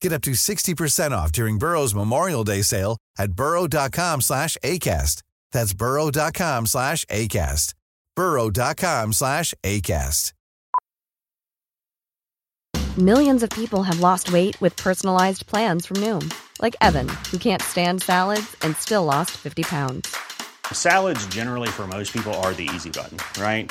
Get 0.00 0.12
up 0.12 0.22
to 0.22 0.32
60% 0.32 1.12
off 1.12 1.32
during 1.32 1.58
Burrow's 1.58 1.94
Memorial 1.94 2.44
Day 2.44 2.62
sale 2.62 2.96
at 3.18 3.32
burrow.com 3.32 4.20
slash 4.20 4.56
ACAST. 4.64 5.22
That's 5.52 5.74
burrow.com 5.74 6.66
slash 6.66 7.04
ACAST. 7.06 7.74
burrow.com 8.16 9.12
slash 9.12 9.54
ACAST. 9.62 10.32
Millions 12.98 13.44
of 13.44 13.50
people 13.50 13.84
have 13.84 14.00
lost 14.00 14.32
weight 14.32 14.60
with 14.60 14.74
personalized 14.74 15.46
plans 15.46 15.86
from 15.86 15.98
Noom. 15.98 16.32
Like 16.60 16.74
Evan, 16.80 17.08
who 17.30 17.38
can't 17.38 17.62
stand 17.62 18.02
salads 18.02 18.56
and 18.62 18.76
still 18.76 19.04
lost 19.04 19.30
50 19.30 19.62
pounds. 19.62 20.14
Salads 20.72 21.24
generally 21.28 21.68
for 21.68 21.86
most 21.86 22.12
people 22.12 22.34
are 22.42 22.52
the 22.52 22.68
easy 22.74 22.90
button, 22.90 23.18
right? 23.40 23.70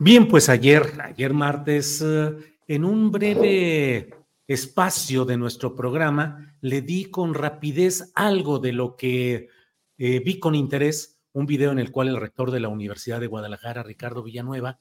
Bien, 0.00 0.28
pues 0.28 0.48
ayer, 0.48 0.92
ayer 1.02 1.34
martes, 1.34 2.00
eh, 2.06 2.30
en 2.68 2.84
un 2.84 3.10
breve 3.10 4.14
espacio 4.46 5.24
de 5.24 5.36
nuestro 5.36 5.74
programa, 5.74 6.56
le 6.60 6.82
di 6.82 7.06
con 7.06 7.34
rapidez 7.34 8.12
algo 8.14 8.60
de 8.60 8.72
lo 8.72 8.94
que 8.94 9.48
eh, 9.96 10.20
vi 10.20 10.38
con 10.38 10.54
interés, 10.54 11.18
un 11.32 11.46
video 11.46 11.72
en 11.72 11.80
el 11.80 11.90
cual 11.90 12.06
el 12.06 12.20
rector 12.20 12.52
de 12.52 12.60
la 12.60 12.68
Universidad 12.68 13.18
de 13.18 13.26
Guadalajara, 13.26 13.82
Ricardo 13.82 14.22
Villanueva, 14.22 14.78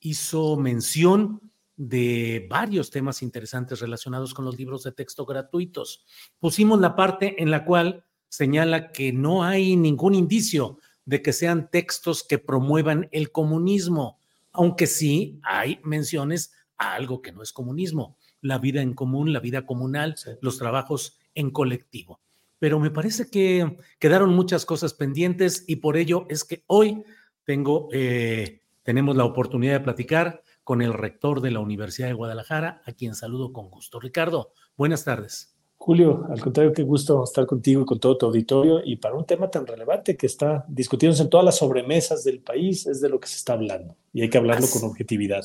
hizo 0.00 0.58
mención 0.58 1.40
de 1.76 2.46
varios 2.50 2.90
temas 2.90 3.22
interesantes 3.22 3.80
relacionados 3.80 4.34
con 4.34 4.44
los 4.44 4.58
libros 4.58 4.82
de 4.82 4.92
texto 4.92 5.24
gratuitos. 5.24 6.04
Pusimos 6.38 6.78
la 6.78 6.94
parte 6.94 7.42
en 7.42 7.50
la 7.50 7.64
cual 7.64 8.04
señala 8.28 8.92
que 8.92 9.14
no 9.14 9.44
hay 9.44 9.76
ningún 9.76 10.14
indicio 10.14 10.76
de 11.06 11.22
que 11.22 11.32
sean 11.32 11.70
textos 11.70 12.22
que 12.22 12.38
promuevan 12.38 13.08
el 13.12 13.32
comunismo 13.32 14.18
aunque 14.52 14.86
sí 14.86 15.40
hay 15.42 15.80
menciones 15.84 16.52
a 16.76 16.94
algo 16.94 17.22
que 17.22 17.32
no 17.32 17.42
es 17.42 17.52
comunismo, 17.52 18.16
la 18.40 18.58
vida 18.58 18.82
en 18.82 18.94
común, 18.94 19.32
la 19.32 19.40
vida 19.40 19.66
comunal, 19.66 20.16
los 20.40 20.58
trabajos 20.58 21.18
en 21.34 21.50
colectivo. 21.50 22.20
Pero 22.58 22.80
me 22.80 22.90
parece 22.90 23.30
que 23.30 23.76
quedaron 23.98 24.34
muchas 24.34 24.64
cosas 24.64 24.94
pendientes 24.94 25.64
y 25.66 25.76
por 25.76 25.96
ello 25.96 26.26
es 26.28 26.44
que 26.44 26.64
hoy 26.66 27.04
tengo, 27.44 27.88
eh, 27.92 28.62
tenemos 28.82 29.16
la 29.16 29.24
oportunidad 29.24 29.74
de 29.74 29.80
platicar 29.80 30.42
con 30.64 30.82
el 30.82 30.92
rector 30.92 31.40
de 31.40 31.50
la 31.50 31.60
Universidad 31.60 32.08
de 32.08 32.14
Guadalajara, 32.14 32.82
a 32.84 32.92
quien 32.92 33.14
saludo 33.14 33.52
con 33.52 33.70
gusto. 33.70 34.00
Ricardo, 34.00 34.52
buenas 34.76 35.04
tardes. 35.04 35.57
Julio, 35.78 36.26
al 36.28 36.40
contrario, 36.40 36.72
qué 36.72 36.82
gusto 36.82 37.22
estar 37.22 37.46
contigo 37.46 37.82
y 37.82 37.84
con 37.86 38.00
todo 38.00 38.18
tu 38.18 38.26
auditorio 38.26 38.82
y 38.84 38.96
para 38.96 39.14
un 39.14 39.24
tema 39.24 39.48
tan 39.48 39.66
relevante 39.66 40.16
que 40.16 40.26
está 40.26 40.64
discutiéndose 40.68 41.22
en 41.22 41.30
todas 41.30 41.44
las 41.46 41.58
sobremesas 41.58 42.24
del 42.24 42.40
país, 42.40 42.86
es 42.86 43.00
de 43.00 43.08
lo 43.08 43.20
que 43.20 43.28
se 43.28 43.36
está 43.36 43.54
hablando 43.54 43.96
y 44.12 44.22
hay 44.22 44.28
que 44.28 44.38
hablarlo 44.38 44.66
con 44.70 44.84
objetividad. 44.84 45.44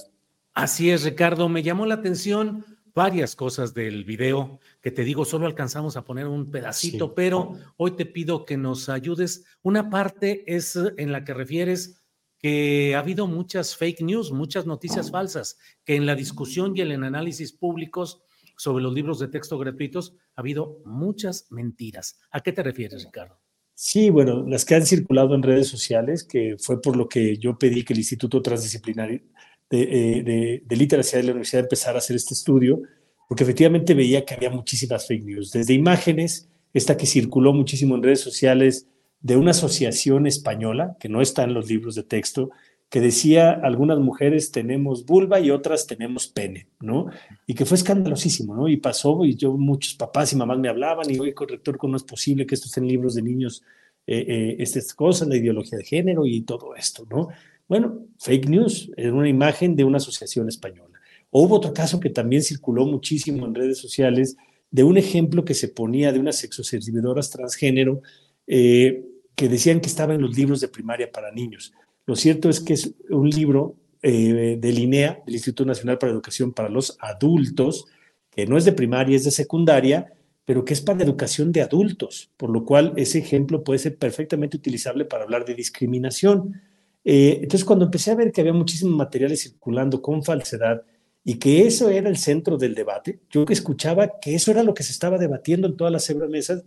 Así 0.53 0.89
es, 0.89 1.03
Ricardo, 1.03 1.47
me 1.49 1.63
llamó 1.63 1.85
la 1.85 1.95
atención 1.95 2.65
varias 2.95 3.35
cosas 3.35 3.73
del 3.73 4.03
video 4.03 4.59
que 4.81 4.91
te 4.91 5.03
digo, 5.03 5.23
solo 5.23 5.45
alcanzamos 5.45 5.97
a 5.97 6.03
poner 6.03 6.27
un 6.27 6.51
pedacito, 6.51 7.13
pero 7.13 7.53
hoy 7.77 7.91
te 7.91 8.05
pido 8.05 8.45
que 8.45 8.57
nos 8.57 8.89
ayudes. 8.89 9.45
Una 9.61 9.89
parte 9.89 10.43
es 10.47 10.75
en 10.97 11.11
la 11.11 11.23
que 11.23 11.33
refieres 11.33 12.01
que 12.39 12.95
ha 12.95 12.99
habido 12.99 13.27
muchas 13.27 13.75
fake 13.77 14.01
news, 14.01 14.31
muchas 14.31 14.65
noticias 14.65 15.09
falsas, 15.09 15.57
que 15.85 15.95
en 15.95 16.05
la 16.05 16.15
discusión 16.15 16.75
y 16.75 16.81
en 16.81 16.91
el 16.91 17.03
análisis 17.03 17.53
públicos 17.53 18.21
sobre 18.63 18.81
los 18.81 18.93
libros 18.93 19.19
de 19.19 19.27
texto 19.27 19.57
gratuitos, 19.57 20.15
ha 20.35 20.41
habido 20.41 20.81
muchas 20.85 21.47
mentiras. 21.51 22.17
¿A 22.31 22.39
qué 22.39 22.53
te 22.53 22.63
refieres, 22.63 23.03
Ricardo? 23.03 23.37
Sí, 23.73 24.09
bueno, 24.09 24.45
las 24.47 24.63
que 24.63 24.75
han 24.75 24.85
circulado 24.85 25.35
en 25.35 25.43
redes 25.43 25.67
sociales, 25.67 26.23
que 26.23 26.55
fue 26.57 26.81
por 26.81 26.95
lo 26.95 27.09
que 27.09 27.37
yo 27.37 27.57
pedí 27.57 27.83
que 27.83 27.91
el 27.91 27.99
Instituto 27.99 28.41
Transdisciplinario 28.41 29.19
de, 29.69 29.81
eh, 29.81 30.61
de, 30.65 30.75
Literacia 30.77 31.17
de 31.17 31.25
la 31.25 31.31
Universidad 31.31 31.63
empezara 31.63 31.95
a 31.95 31.97
hacer 31.97 32.15
este 32.15 32.33
estudio, 32.33 32.81
porque 33.27 33.43
efectivamente 33.43 33.93
veía 33.93 34.23
que 34.23 34.33
había 34.33 34.49
muchísimas 34.49 35.07
fake 35.07 35.25
news, 35.25 35.51
desde 35.51 35.73
imágenes, 35.73 36.49
esta 36.73 36.95
que 36.95 37.05
circuló 37.05 37.51
muchísimo 37.51 37.95
en 37.95 38.03
redes 38.03 38.21
sociales 38.21 38.87
de 39.19 39.35
una 39.35 39.51
asociación 39.51 40.25
española, 40.25 40.95
que 41.01 41.09
no 41.09 41.21
está 41.21 41.43
en 41.43 41.53
los 41.53 41.67
libros 41.67 41.95
de 41.95 42.03
texto, 42.03 42.51
que 42.93 43.01
decía 43.01 43.53
algunas 43.53 43.97
mujeres 43.97 44.51
tenemos 44.51 45.03
vulva 45.07 45.39
y 45.39 45.49
otras 45.49 45.87
tenemos 45.87 46.27
pene, 46.27 46.67
¿no? 46.79 47.07
Y 47.47 47.55
que 47.55 47.65
fue 47.65 47.75
escandalosísimo, 47.75 48.55
¿no? 48.55 48.67
Y 48.67 48.77
pasó, 48.77 49.25
y 49.25 49.35
yo, 49.35 49.57
muchos 49.57 49.95
papás 49.95 50.31
y 50.31 50.35
mamás 50.35 50.59
me 50.59 50.69
hablaban, 50.69 51.09
y 51.09 51.17
oye, 51.17 51.33
corrector, 51.33 51.79
¿cómo 51.79 51.97
es 51.97 52.03
posible 52.03 52.45
que 52.45 52.53
esto 52.53 52.67
esté 52.67 52.81
en 52.81 52.87
libros 52.87 53.15
de 53.15 53.23
niños, 53.23 53.63
eh, 54.05 54.23
eh, 54.27 54.55
estas 54.59 54.93
cosas, 54.93 55.27
la 55.27 55.37
ideología 55.37 55.79
de 55.79 55.85
género 55.85 56.27
y 56.27 56.41
todo 56.41 56.75
esto, 56.75 57.07
¿no? 57.09 57.29
Bueno, 57.67 58.05
fake 58.19 58.47
news, 58.47 58.91
es 58.95 59.11
una 59.11 59.27
imagen 59.27 59.75
de 59.75 59.85
una 59.85 59.97
asociación 59.97 60.47
española. 60.47 60.99
hubo 61.31 61.55
otro 61.55 61.73
caso 61.73 61.99
que 61.99 62.11
también 62.11 62.43
circuló 62.43 62.85
muchísimo 62.85 63.47
en 63.47 63.55
redes 63.55 63.79
sociales 63.79 64.37
de 64.69 64.83
un 64.83 64.97
ejemplo 64.97 65.43
que 65.43 65.55
se 65.55 65.69
ponía 65.69 66.11
de 66.11 66.19
unas 66.19 66.35
sexoservidoras 66.35 67.31
transgénero 67.31 68.03
eh, 68.45 69.03
que 69.33 69.49
decían 69.49 69.81
que 69.81 69.87
estaba 69.87 70.13
en 70.13 70.21
los 70.21 70.37
libros 70.37 70.61
de 70.61 70.67
primaria 70.67 71.11
para 71.11 71.31
niños 71.31 71.73
lo 72.05 72.15
cierto 72.15 72.49
es 72.49 72.59
que 72.59 72.73
es 72.73 72.93
un 73.09 73.29
libro 73.29 73.75
eh, 74.01 74.57
del 74.59 74.79
INEA, 74.79 75.21
del 75.25 75.35
Instituto 75.35 75.65
Nacional 75.65 75.97
para 75.97 76.11
Educación 76.11 76.53
para 76.53 76.69
los 76.69 76.97
Adultos, 76.99 77.85
que 78.29 78.45
no 78.45 78.57
es 78.57 78.65
de 78.65 78.73
primaria, 78.73 79.15
es 79.15 79.23
de 79.23 79.31
secundaria, 79.31 80.13
pero 80.45 80.65
que 80.65 80.73
es 80.73 80.81
para 80.81 81.03
educación 81.03 81.51
de 81.51 81.61
adultos, 81.61 82.31
por 82.37 82.49
lo 82.49 82.65
cual 82.65 82.93
ese 82.97 83.19
ejemplo 83.19 83.63
puede 83.63 83.79
ser 83.79 83.97
perfectamente 83.97 84.57
utilizable 84.57 85.05
para 85.05 85.23
hablar 85.23 85.45
de 85.45 85.55
discriminación. 85.55 86.61
Eh, 87.05 87.39
entonces, 87.41 87.63
cuando 87.63 87.85
empecé 87.85 88.11
a 88.11 88.15
ver 88.15 88.31
que 88.31 88.41
había 88.41 88.53
muchísimos 88.53 88.95
materiales 88.95 89.43
circulando 89.43 90.01
con 90.01 90.23
falsedad 90.23 90.81
y 91.23 91.35
que 91.35 91.65
eso 91.65 91.89
era 91.89 92.09
el 92.09 92.17
centro 92.17 92.57
del 92.57 92.75
debate, 92.75 93.19
yo 93.29 93.45
que 93.45 93.53
escuchaba 93.53 94.19
que 94.19 94.35
eso 94.35 94.51
era 94.51 94.63
lo 94.63 94.73
que 94.73 94.83
se 94.83 94.91
estaba 94.91 95.17
debatiendo 95.17 95.67
en 95.67 95.77
todas 95.77 95.93
las 95.93 96.13
mesas, 96.29 96.63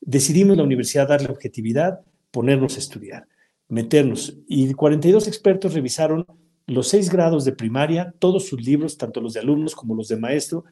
decidimos 0.00 0.56
la 0.56 0.64
universidad 0.64 1.08
darle 1.08 1.28
objetividad, 1.28 2.00
ponernos 2.32 2.76
a 2.76 2.80
estudiar, 2.80 3.28
meternos. 3.70 4.36
Y 4.46 4.74
42 4.74 5.26
expertos 5.26 5.74
revisaron 5.74 6.26
los 6.66 6.88
seis 6.88 7.10
grados 7.10 7.44
de 7.44 7.52
primaria, 7.52 8.14
todos 8.18 8.46
sus 8.46 8.62
libros, 8.62 8.98
tanto 8.98 9.20
los 9.20 9.32
de 9.32 9.40
alumnos 9.40 9.74
como 9.74 9.94
los 9.94 10.08
de 10.08 10.16
maestro. 10.16 10.64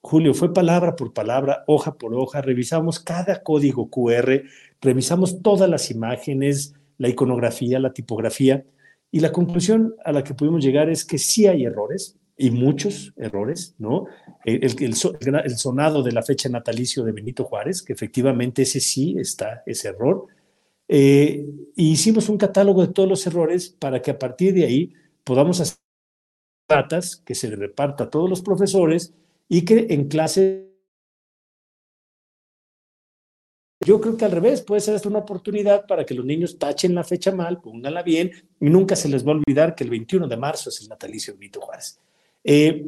Julio, 0.00 0.34
fue 0.34 0.52
palabra 0.52 0.96
por 0.96 1.12
palabra, 1.12 1.64
hoja 1.66 1.94
por 1.94 2.14
hoja, 2.14 2.42
revisamos 2.42 3.00
cada 3.00 3.42
código 3.42 3.88
QR, 3.88 4.42
revisamos 4.80 5.42
todas 5.42 5.70
las 5.70 5.90
imágenes, 5.90 6.74
la 6.98 7.08
iconografía, 7.08 7.78
la 7.78 7.92
tipografía, 7.92 8.64
y 9.10 9.20
la 9.20 9.32
conclusión 9.32 9.94
a 10.04 10.12
la 10.12 10.24
que 10.24 10.34
pudimos 10.34 10.64
llegar 10.64 10.90
es 10.90 11.04
que 11.04 11.18
sí 11.18 11.46
hay 11.46 11.64
errores, 11.64 12.18
y 12.38 12.50
muchos 12.50 13.14
errores, 13.16 13.74
¿no? 13.78 14.06
El, 14.44 14.62
el, 14.62 14.94
sonado 14.94 16.02
de 16.02 16.12
la 16.12 16.22
fecha 16.22 16.48
natalicio 16.48 17.02
de 17.02 17.12
Benito 17.12 17.44
Juárez, 17.44 17.82
que 17.82 17.94
efectivamente 17.94 18.62
ese 18.62 18.80
sí 18.80 19.16
está, 19.18 19.62
ese 19.64 19.88
error. 19.88 20.26
Eh, 20.88 21.46
hicimos 21.74 22.28
un 22.28 22.38
catálogo 22.38 22.86
de 22.86 22.92
todos 22.92 23.08
los 23.08 23.26
errores 23.26 23.70
para 23.70 24.00
que 24.00 24.12
a 24.12 24.18
partir 24.18 24.54
de 24.54 24.64
ahí 24.64 24.92
podamos 25.24 25.60
hacer 25.60 25.78
datas 26.68 27.16
que 27.16 27.34
se 27.34 27.50
reparta 27.50 28.04
a 28.04 28.10
todos 28.10 28.28
los 28.28 28.42
profesores 28.42 29.14
y 29.48 29.64
que 29.64 29.86
en 29.90 30.08
clase 30.08 30.66
Yo 33.86 34.00
creo 34.00 34.16
que 34.16 34.24
al 34.24 34.32
revés, 34.32 34.62
puede 34.62 34.80
ser 34.80 34.96
hasta 34.96 35.08
una 35.08 35.18
oportunidad 35.20 35.86
para 35.86 36.04
que 36.04 36.14
los 36.14 36.24
niños 36.24 36.58
tachen 36.58 36.94
la 36.94 37.04
fecha 37.04 37.30
mal, 37.30 37.60
pónganla 37.60 38.02
bien 38.02 38.32
y 38.58 38.70
nunca 38.70 38.96
se 38.96 39.08
les 39.08 39.24
va 39.24 39.32
a 39.32 39.36
olvidar 39.36 39.74
que 39.74 39.84
el 39.84 39.90
21 39.90 40.26
de 40.26 40.36
marzo 40.36 40.70
es 40.70 40.80
el 40.80 40.88
natalicio 40.88 41.32
de 41.32 41.38
Benito 41.38 41.60
Juárez. 41.60 42.00
Eh, 42.42 42.84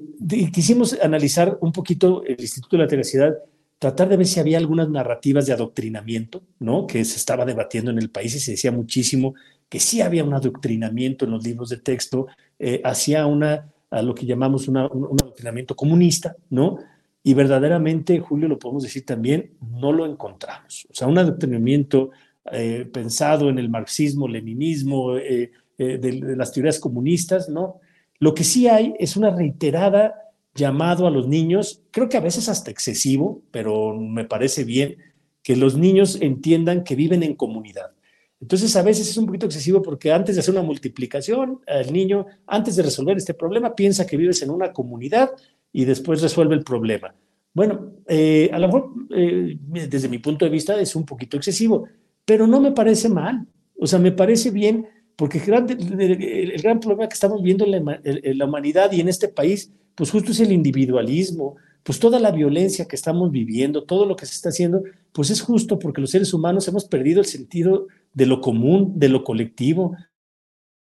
quisimos 0.53 0.99
analizar 1.01 1.59
un 1.61 1.73
poquito 1.73 2.25
el 2.25 2.41
Instituto 2.41 2.77
de 2.77 2.83
la 2.83 2.89
Tenacidad, 2.89 3.37
tratar 3.79 4.09
de 4.09 4.17
ver 4.17 4.27
si 4.27 4.41
había 4.41 4.59
algunas 4.59 4.89
narrativas 4.89 5.47
de 5.47 5.53
adoctrinamiento, 5.53 6.43
¿no? 6.59 6.87
Que 6.87 7.05
se 7.05 7.17
estaba 7.17 7.45
debatiendo 7.45 7.91
en 7.91 7.99
el 7.99 8.11
país 8.11 8.35
y 8.35 8.41
se 8.41 8.53
decía 8.53 8.73
muchísimo 8.73 9.35
que 9.69 9.81
sí 9.81 10.01
había 10.01 10.25
un 10.25 10.35
adoctrinamiento 10.35 11.25
en 11.25 11.33
los 11.33 11.45
libros 11.45 11.69
de 11.69 11.77
texto 11.77 12.27
eh, 12.59 12.81
hacia 12.85 13.27
una, 13.27 13.71
a 13.91 14.03
lo 14.03 14.15
que 14.15 14.27
llamamos 14.27 14.67
un 14.67 14.79
adoctrinamiento 14.79 15.77
comunista, 15.77 16.37
¿no? 16.51 16.79
Y 17.23 17.35
verdaderamente, 17.35 18.19
Julio, 18.21 18.49
lo 18.49 18.59
podemos 18.59 18.83
decir 18.83 19.05
también, 19.05 19.53
no 19.61 19.93
lo 19.93 20.07
encontramos. 20.07 20.87
O 20.91 20.95
sea, 20.95 21.07
un 21.07 21.19
adoctrinamiento 21.19 22.11
eh, 22.51 22.89
pensado 22.91 23.49
en 23.51 23.59
el 23.59 23.69
marxismo, 23.69 24.27
leninismo, 24.27 25.17
eh, 25.17 25.53
de, 25.77 26.37
las 26.37 26.53
teorías 26.53 26.81
comunistas, 26.81 27.49
¿no? 27.49 27.81
Lo 28.19 28.35
que 28.35 28.43
sí 28.43 28.67
hay 28.67 28.95
es 28.99 29.17
una 29.17 29.31
reiterada 29.31 30.28
llamado 30.59 31.07
a 31.07 31.11
los 31.11 31.29
niños, 31.29 31.83
creo 31.93 32.09
que 32.09 32.17
a 32.17 32.21
veces 32.21 32.49
hasta 32.49 32.71
excesivo, 32.71 33.43
pero 33.51 33.95
me 33.95 34.25
parece 34.25 34.65
bien 34.65 34.97
que 35.43 35.57
los 35.57 35.77
niños 35.77 36.19
entiendan 36.21 36.85
que 36.85 36.97
viven 36.97 37.23
en 37.23 37.35
comunidad. 37.35 37.93
Entonces 38.41 38.75
a 38.77 38.83
veces 38.83 39.09
es 39.09 39.17
un 39.17 39.27
poquito 39.27 39.47
excesivo 39.47 39.81
porque 39.83 40.13
antes 40.13 40.35
de 40.37 40.41
hacer 40.41 40.53
una 40.53 40.63
multiplicación, 40.63 41.61
el 41.67 41.93
niño, 41.93 42.27
antes 42.47 42.77
de 42.77 42.83
resolver 42.83 43.17
este 43.17 43.35
problema, 43.35 43.75
piensa 43.75 44.07
que 44.07 44.17
vives 44.17 44.43
en 44.43 44.51
una 44.51 44.73
comunidad 44.73 45.31
y 45.73 45.85
después 45.85 46.23
resuelve 46.23 46.55
el 46.55 46.65
problema. 46.65 47.15
Bueno, 47.55 47.95
eh, 48.07 48.51
a 48.53 48.59
lo 48.59 48.67
mejor 48.67 48.93
eh, 49.11 49.57
desde 49.61 50.09
mi 50.09 50.19
punto 50.19 50.45
de 50.45 50.51
vista 50.51 50.79
es 50.81 50.95
un 50.95 51.05
poquito 51.05 51.37
excesivo, 51.37 51.89
pero 52.25 52.47
no 52.47 52.61
me 52.61 52.73
parece 52.73 53.09
mal. 53.09 53.47
O 53.81 53.87
sea, 53.87 53.99
me 53.99 54.13
parece 54.13 54.51
bien 54.51 54.87
porque 55.17 55.39
el 55.39 56.63
gran, 56.63 56.79
problema 56.79 57.09
que 57.09 57.15
estamos 57.15 57.43
viendo 57.43 57.65
en 57.65 58.39
la 58.39 58.45
humanidad 58.45 58.93
y 58.93 59.01
en 59.01 59.09
este 59.09 59.27
país, 59.27 59.73
pues 59.99 60.13
justo 60.13 60.31
es 60.31 60.39
el 60.39 60.53
individualismo, 60.53 61.57
pues 61.83 61.99
toda 61.99 62.21
la 62.21 62.31
violencia 62.31 62.87
que 62.87 62.95
estamos 62.95 63.33
viviendo, 63.33 63.83
todo 63.83 64.07
lo 64.07 64.15
que 64.15 64.27
se 64.27 64.35
está 64.35 64.51
haciendo, 64.51 64.85
pues 65.13 65.31
es 65.31 65.41
justo 65.41 65.81
porque 65.81 66.01
los 66.01 66.13
seres 66.13 66.33
humanos 66.33 66.69
hemos 66.69 66.85
perdido 66.85 67.19
el 67.19 67.27
sentido 67.27 67.89
de 68.15 68.27
lo 68.27 68.41
común, 68.41 68.93
de 68.97 69.09
lo 69.09 69.25
colectivo. 69.25 69.97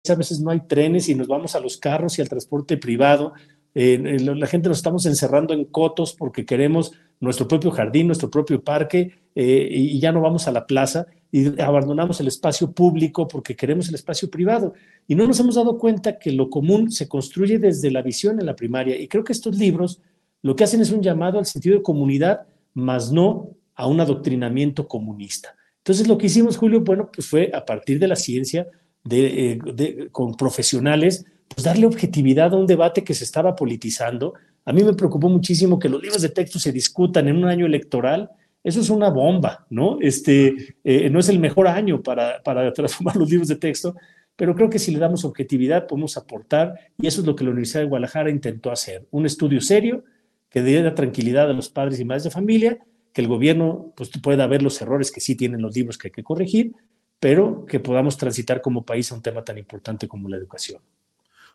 A 0.08 0.14
veces 0.14 0.38
no 0.38 0.52
hay 0.52 0.60
trenes 0.69 1.08
y 1.08 1.16
nos 1.16 1.26
vamos 1.26 1.56
a 1.56 1.60
los 1.60 1.78
carros 1.78 2.16
y 2.16 2.22
al 2.22 2.28
transporte 2.28 2.76
privado. 2.76 3.32
Eh, 3.75 4.19
la 4.20 4.46
gente 4.46 4.69
nos 4.69 4.78
estamos 4.78 5.05
encerrando 5.05 5.52
en 5.52 5.64
cotos 5.64 6.14
porque 6.14 6.46
queremos 6.46 6.93
nuestro 7.19 7.48
propio 7.48 7.72
jardín, 7.72 8.06
nuestro 8.06 8.31
propio 8.31 8.62
parque 8.62 9.14
eh, 9.34 9.69
y 9.69 9.98
ya 9.98 10.12
no 10.12 10.20
vamos 10.20 10.46
a 10.46 10.52
la 10.52 10.66
plaza 10.66 11.08
y 11.34 11.58
abandonamos 11.61 12.20
el 12.20 12.29
espacio 12.29 12.70
público 12.70 13.26
porque 13.26 13.56
queremos 13.56 13.88
el 13.88 13.94
espacio 13.94 14.31
privado. 14.31 14.75
Y 15.08 15.14
no 15.14 15.26
nos 15.26 15.40
hemos 15.40 15.55
dado 15.55 15.79
cuenta 15.79 16.19
que 16.19 16.31
lo 16.31 16.50
común 16.50 16.93
se 16.93 17.08
construye 17.08 17.58
desde 17.58 17.90
la 17.90 18.02
visión 18.02 18.38
en 18.38 18.44
la 18.44 18.55
primaria. 18.55 19.00
Y 19.00 19.08
creo 19.08 19.25
que 19.25 19.32
estos 19.32 19.56
libros 19.56 20.02
lo 20.43 20.55
que 20.55 20.64
hacen 20.64 20.82
es 20.82 20.90
un 20.90 21.00
llamado 21.02 21.38
al 21.38 21.46
sentido 21.46 21.76
de 21.76 21.82
comunidad, 21.82 22.46
más 22.75 23.11
no 23.11 23.49
a 23.75 23.87
un 23.87 24.00
adoctrinamiento 24.00 24.87
comunista. 24.87 25.56
Entonces 25.79 26.06
lo 26.06 26.19
que 26.19 26.26
hicimos, 26.26 26.58
Julio, 26.58 26.82
bueno, 26.82 27.11
pues 27.12 27.26
fue 27.26 27.50
a 27.55 27.64
partir 27.64 27.99
de 27.99 28.08
la 28.08 28.17
ciencia, 28.17 28.67
de, 29.02 29.52
eh, 29.52 30.08
con 30.12 30.34
profesionales, 30.34 31.25
pues 31.49 31.64
darle 31.64 31.87
objetividad 31.87 32.52
a 32.52 32.56
un 32.56 32.67
debate 32.67 33.02
que 33.05 33.14
se 33.14 33.25
estaba 33.25 33.56
politizando. 33.56 34.34
A 34.67 34.73
mí 34.73 34.84
me 34.84 34.93
preocupó 34.93 35.31
muchísimo 35.31 35.79
que 35.79 35.88
los 35.88 36.02
libros 36.02 36.20
de 36.20 36.29
texto 36.29 36.58
se 36.58 36.73
discutan 36.73 37.26
en 37.26 37.37
un 37.37 37.46
año 37.46 37.64
electoral. 37.64 38.31
Eso 38.64 38.81
es 38.81 38.91
una 38.91 39.11
bomba, 39.11 39.67
¿no? 39.70 39.99
Este, 40.00 40.76
eh, 40.85 41.11
no 41.11 41.19
es 41.19 41.29
el 41.29 41.38
mejor 41.38 41.67
año 41.67 42.03
para, 42.03 42.43
para 42.43 42.73
transformar 42.75 43.17
los 43.17 43.31
libros 43.31 43.49
de 43.49 43.56
texto, 43.56 43.94
pero 44.37 44.55
creo 44.55 44.70
que 44.70 44.79
si 44.79 44.91
le 44.91 44.99
damos 44.99 45.25
objetividad 45.25 45.87
podemos 45.87 46.17
aportar 46.17 46.75
y 46.99 47.06
eso 47.06 47.20
es 47.20 47.26
lo 47.26 47.37
que 47.37 47.44
la 47.44 47.50
Universidad 47.50 47.81
de 47.81 47.88
Guadalajara 47.88 48.31
intentó 48.31 48.70
hacer, 48.70 49.06
un 49.11 49.26
estudio 49.26 49.61
serio 49.61 50.05
que 50.49 50.62
diera 50.62 50.94
tranquilidad 50.94 51.50
a 51.50 51.55
los 51.55 51.69
padres 51.69 51.99
y 51.99 52.05
madres 52.05 52.25
de 52.25 52.31
familia, 52.31 52.79
que 53.12 53.20
el 53.20 53.29
gobierno 53.29 53.93
pues, 53.97 54.11
pueda 54.23 54.47
ver 54.47 54.62
los 54.62 54.81
errores 54.81 55.11
que 55.11 55.20
sí 55.20 55.35
tienen 55.35 55.62
los 55.62 55.75
libros 55.75 55.99
que 55.99 56.08
hay 56.08 56.12
que 56.12 56.23
corregir, 56.23 56.73
pero 57.19 57.65
que 57.67 57.81
podamos 57.81 58.17
transitar 58.17 58.61
como 58.61 58.85
país 58.85 59.11
a 59.12 59.15
un 59.15 59.23
tema 59.23 59.44
tan 59.44 59.58
importante 59.58 60.08
como 60.08 60.29
la 60.29 60.37
educación. 60.37 60.82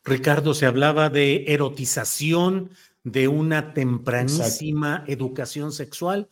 Ricardo, 0.03 0.53
se 0.53 0.65
hablaba 0.65 1.09
de 1.09 1.45
erotización, 1.47 2.69
de 3.03 3.27
una 3.27 3.73
tempranísima 3.73 5.03
educación 5.07 5.71
sexual. 5.71 6.27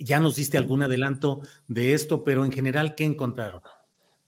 Ya 0.00 0.18
nos 0.20 0.36
diste 0.36 0.58
algún 0.58 0.82
adelanto 0.82 1.40
de 1.68 1.94
esto, 1.94 2.24
pero 2.24 2.44
en 2.44 2.52
general, 2.52 2.94
¿qué 2.94 3.04
encontraron? 3.04 3.62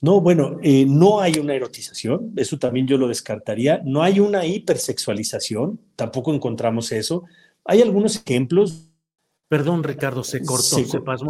No, 0.03 0.21
bueno, 0.21 0.59
eh, 0.63 0.85
no 0.87 1.21
hay 1.21 1.39
una 1.39 1.55
erotización, 1.55 2.33
eso 2.37 2.59
también 2.59 2.89
yo 2.89 2.99
lo 2.99 3.07
descartaría. 3.07 3.81
No 3.85 4.03
hay 4.03 4.19
una 4.19 4.45
hipersexualización, 4.45 5.81
tampoco 5.95 6.35
encontramos 6.35 6.91
eso. 6.91 7.25
Hay 7.65 7.83
algunos 7.83 8.17
ejemplos. 8.17 8.89
Perdón, 9.49 9.85
Ricardo, 9.85 10.25
se 10.25 10.43
cortó, 10.45 10.83
se, 10.85 11.01
pasmó. 11.01 11.29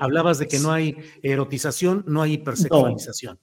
Hablabas 0.00 0.38
de 0.38 0.48
que 0.48 0.58
no 0.58 0.70
hay 0.70 0.96
erotización, 1.22 2.04
no 2.06 2.20
hay 2.20 2.34
hipersexualización. 2.34 3.38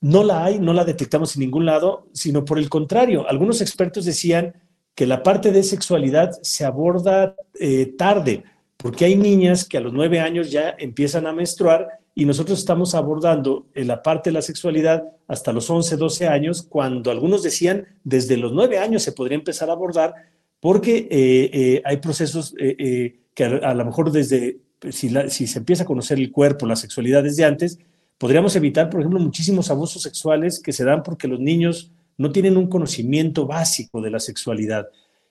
No, 0.00 0.24
la 0.24 0.44
hay, 0.44 0.58
no 0.58 0.72
la 0.72 0.84
detectamos 0.84 1.36
en 1.36 1.40
ningún 1.40 1.66
lado, 1.66 2.08
sino 2.12 2.44
por 2.44 2.58
el 2.58 2.68
contrario. 2.68 3.28
Algunos 3.28 3.60
expertos 3.60 4.04
decían 4.04 4.54
que 4.96 5.06
la 5.06 5.22
parte 5.22 5.52
de 5.52 5.62
sexualidad 5.62 6.32
se 6.42 6.64
aborda 6.64 7.36
eh, 7.60 7.94
tarde, 7.98 8.44
porque 8.86 9.04
hay 9.04 9.16
niñas 9.16 9.64
que 9.64 9.78
a 9.78 9.80
los 9.80 9.92
nueve 9.92 10.20
años 10.20 10.52
ya 10.52 10.76
empiezan 10.78 11.26
a 11.26 11.32
menstruar 11.32 11.98
y 12.14 12.24
nosotros 12.24 12.60
estamos 12.60 12.94
abordando 12.94 13.66
en 13.74 13.88
la 13.88 14.00
parte 14.00 14.30
de 14.30 14.34
la 14.34 14.42
sexualidad 14.42 15.02
hasta 15.26 15.52
los 15.52 15.68
11, 15.68 15.96
12 15.96 16.28
años, 16.28 16.62
cuando 16.62 17.10
algunos 17.10 17.42
decían 17.42 17.88
desde 18.04 18.36
los 18.36 18.52
nueve 18.52 18.78
años 18.78 19.02
se 19.02 19.10
podría 19.10 19.38
empezar 19.38 19.70
a 19.70 19.72
abordar, 19.72 20.14
porque 20.60 21.08
eh, 21.10 21.50
eh, 21.52 21.82
hay 21.84 21.96
procesos 21.96 22.54
eh, 22.60 23.22
que 23.34 23.44
a, 23.44 23.74
lo 23.74 23.84
mejor 23.84 24.12
desde, 24.12 24.58
si, 24.90 25.12
si, 25.30 25.48
se 25.48 25.58
empieza 25.58 25.82
a 25.82 25.86
conocer 25.86 26.20
el 26.20 26.30
cuerpo, 26.30 26.64
la 26.64 26.76
sexualidad 26.76 27.24
desde 27.24 27.44
antes, 27.44 27.80
podríamos 28.18 28.54
evitar, 28.54 28.88
por 28.88 29.00
ejemplo, 29.00 29.18
muchísimos 29.18 29.68
abusos 29.68 30.00
sexuales 30.00 30.60
que 30.60 30.72
se 30.72 30.84
dan 30.84 31.02
porque 31.02 31.26
los 31.26 31.40
niños 31.40 31.90
no 32.18 32.30
tienen 32.30 32.56
un 32.56 32.68
conocimiento 32.68 33.48
básico 33.48 34.00
de 34.00 34.10
la 34.10 34.20
sexualidad. 34.20 34.86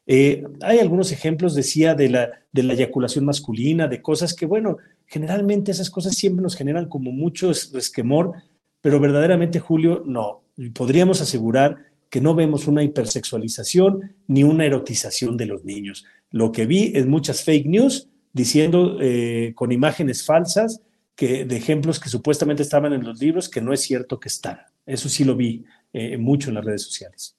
Hay 0.08 0.80
algunos 0.80 1.12
ejemplos, 1.12 1.56
decía, 1.56 1.96
de 1.96 2.10
la, 2.10 2.30
de 2.52 2.64
la 2.64 2.74
eyaculación 2.74 3.26
masculina, 3.26 3.88
de 3.88 4.02
cosas 4.02 4.34
que, 4.34 4.46
bueno, 4.46 4.78
generalmente 5.08 5.72
esas 5.72 5.90
cosas 5.90 6.16
siempre 6.16 6.44
nos 6.44 6.56
generan 6.56 6.88
como 6.88 7.12
mucho 7.12 7.52
esquemor, 7.52 8.34
pero 8.82 9.00
verdaderamente, 9.00 9.60
Julio, 9.60 10.04
no. 10.06 10.44
Podríamos 10.74 11.22
asegurar 11.22 11.78
que 12.10 12.22
no 12.22 12.36
vemos 12.36 12.68
una 12.68 12.84
hipersexualización 12.84 14.16
ni 14.28 14.44
una 14.44 14.66
erotización 14.66 15.38
de 15.38 15.48
los 15.48 15.66
niños. 15.66 16.06
Lo 16.32 16.52
que 16.52 16.66
vi 16.66 16.92
es 16.96 17.06
muchas 17.06 17.44
fake 17.44 17.66
news 17.66 18.08
diciendo 18.32 18.98
eh, 19.02 19.54
con 19.56 19.72
imágenes 19.72 20.24
falsas 20.24 20.82
que, 21.16 21.46
de 21.46 21.58
ejemplos 21.58 22.00
que 22.00 22.10
supuestamente 22.10 22.64
estaban 22.64 22.94
en 22.94 23.04
los 23.04 23.20
libros 23.20 23.50
que 23.50 23.62
no 23.62 23.74
es 23.74 23.82
cierto 23.82 24.20
que 24.20 24.28
están. 24.28 24.60
Eso 24.86 25.10
sí 25.10 25.24
lo 25.24 25.36
vi 25.36 25.66
eh, 25.94 26.18
mucho 26.18 26.50
en 26.50 26.56
las 26.56 26.66
redes 26.66 26.84
sociales. 26.84 27.36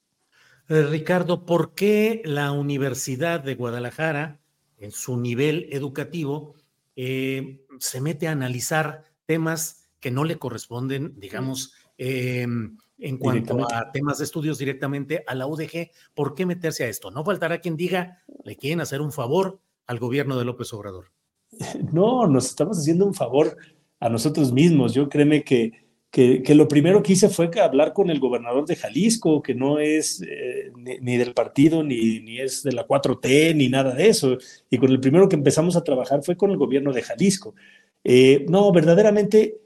Eh, 0.69 0.83
Ricardo, 0.83 1.47
¿por 1.47 1.75
qué 1.75 2.23
la 2.25 2.53
Universidad 2.53 3.41
de 3.41 3.55
Guadalajara, 3.55 4.41
en 4.79 4.91
su 4.91 5.17
nivel 5.17 5.69
educativo, 5.71 6.55
se 6.97 8.01
mete 8.01 8.27
a 8.27 8.33
analizar 8.33 9.05
temas 9.27 9.89
que 10.01 10.11
no 10.11 10.25
le 10.25 10.39
corresponden, 10.39 11.19
digamos, 11.19 11.75
em, 11.99 12.77
en 12.99 13.19
cuanto 13.19 13.67
a 13.73 13.91
temas 13.93 14.19
de 14.19 14.25
estudios 14.25 14.59
directamente 14.59 15.25
a 15.27 15.35
la 15.35 15.47
UDG, 15.47 15.91
¿por 16.15 16.35
qué 16.35 16.47
meterse 16.47 16.85
a 16.85 16.89
esto? 16.89 17.11
No 17.11 17.25
faltará 17.25 17.59
quien 17.61 17.77
diga, 17.77 18.23
le 18.45 18.57
quieren 18.57 18.81
hacer 18.81 19.01
un 19.01 19.13
favor 19.13 19.61
al 19.87 19.99
gobierno 19.99 20.39
de 20.39 20.45
López 20.45 20.73
Obrador. 20.73 21.07
No, 21.93 22.27
nos 22.27 22.47
estamos 22.47 22.79
haciendo 22.79 23.07
un 23.07 23.15
favor 23.15 23.57
a 24.01 24.09
nosotros 24.09 24.53
mismos. 24.53 24.95
Yo 24.95 25.09
créeme 25.09 25.45
que, 25.45 25.86
que, 26.17 26.55
lo 26.55 26.67
primero 26.67 27.03
que 27.03 27.13
hice 27.13 27.29
fue 27.29 27.51
hablar 27.61 27.93
con 27.93 28.09
el 28.09 28.19
gobernador 28.19 28.65
de 28.65 28.75
Jalisco, 28.75 29.43
que 29.43 29.55
no 29.55 29.79
es 29.79 30.23
eh, 30.23 30.73
ni, 30.75 31.19
del 31.19 31.35
partido, 31.35 31.83
ni, 31.83 32.21
ni 32.21 32.41
es 32.41 32.63
de 32.63 32.73
la 32.73 32.87
4T, 32.87 33.55
ni 33.55 33.69
nada 33.69 33.95
de 33.95 34.09
eso. 34.09 34.39
Y 34.71 34.79
con 34.79 34.91
el 34.91 34.99
primero 34.99 35.29
que 35.29 35.37
empezamos 35.37 35.77
a 35.77 35.85
trabajar 35.85 36.23
fue 36.23 36.35
con 36.35 36.51
el 36.51 36.57
gobierno 36.57 36.95
de 36.95 37.03
Jalisco. 37.03 37.55
Eh, 38.03 38.47
no, 38.49 38.73
verdaderamente, 38.73 39.59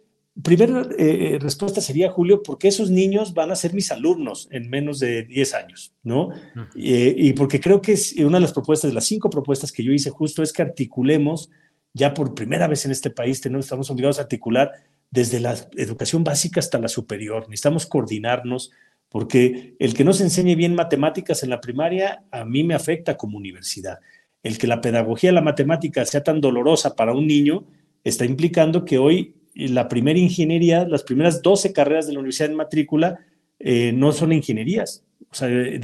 primera 0.43 0.89
eh, 0.99 1.39
respuesta 1.41 1.81
sería, 1.81 2.11
Julio, 2.11 2.43
porque 2.43 2.67
esos 2.67 2.91
niños 2.91 3.33
van 3.33 3.53
a 3.53 3.57
ser 3.57 3.73
mis 3.73 3.93
alumnos 3.93 4.49
en 4.51 4.69
menos 4.69 4.99
de 4.99 5.23
10 5.23 5.55
años, 5.55 5.95
¿no? 6.03 6.31
y 6.75 7.33
porque 7.35 7.61
creo 7.61 7.81
que 7.81 7.93
es 7.93 8.17
una 8.17 8.39
de 8.39 8.43
las 8.43 8.53
propuestas, 8.53 8.91
de 8.91 8.97
las 8.97 9.05
cinco 9.05 9.31
propuestas 9.31 9.71
que 9.71 9.85
yo 9.85 9.93
hice 9.93 10.11
justo, 10.11 10.43
es 10.43 10.53
que 10.53 10.63
articulemos, 10.63 11.49
ya 11.95 12.13
por 12.13 12.35
primera 12.35 12.67
vez 12.67 12.85
en 12.87 12.91
este 12.91 13.11
país, 13.11 13.41
tenemos, 13.41 13.67
estamos 13.67 13.89
obligados 13.89 14.19
a 14.19 14.23
articular 14.23 14.73
desde 15.11 15.41
la 15.41 15.57
educación 15.77 16.25
básica 16.25 16.61
hasta 16.61 16.79
la 16.79 16.89
superior. 16.89 17.49
Necesitamos 17.49 17.87
coordinarnos 17.87 18.71
porque 19.09 19.75
el 19.79 19.95
que 19.95 20.05
no 20.05 20.13
se 20.13 20.23
enseñe 20.23 20.55
bien 20.55 20.75
matemáticas 20.75 21.43
en 21.43 21.51
la 21.51 21.61
primaria 21.61 22.23
a 22.31 22.45
mí 22.45 22.63
me 22.63 22.75
afecta 22.75 23.17
como 23.17 23.37
universidad. 23.37 23.99
El 24.43 24.57
que 24.57 24.69
la 24.69 24.81
pedagogía 24.81 25.31
de 25.31 25.35
la 25.35 25.43
matemática 25.43 26.05
sea 26.05 26.23
tan 26.23 26.41
dolorosa 26.41 26.95
para 26.95 27.13
un 27.13 27.27
niño 27.27 27.65
está 28.05 28.25
implicando 28.25 28.85
que 28.85 28.99
hoy 28.99 29.35
la 29.55 29.89
primera 29.89 30.19
ingeniería, 30.19 30.87
las 30.87 31.03
primeras 31.03 31.43
12 31.43 31.73
carreras 31.73 32.07
de 32.07 32.13
la 32.13 32.21
universidad 32.21 32.51
en 32.51 32.57
matrícula 32.57 33.19
eh, 33.59 33.93
no 33.93 34.13
son 34.13 34.33
ingenierías. 34.33 35.05
O 35.31 35.35
sea, 35.35 35.49
el 35.49 35.81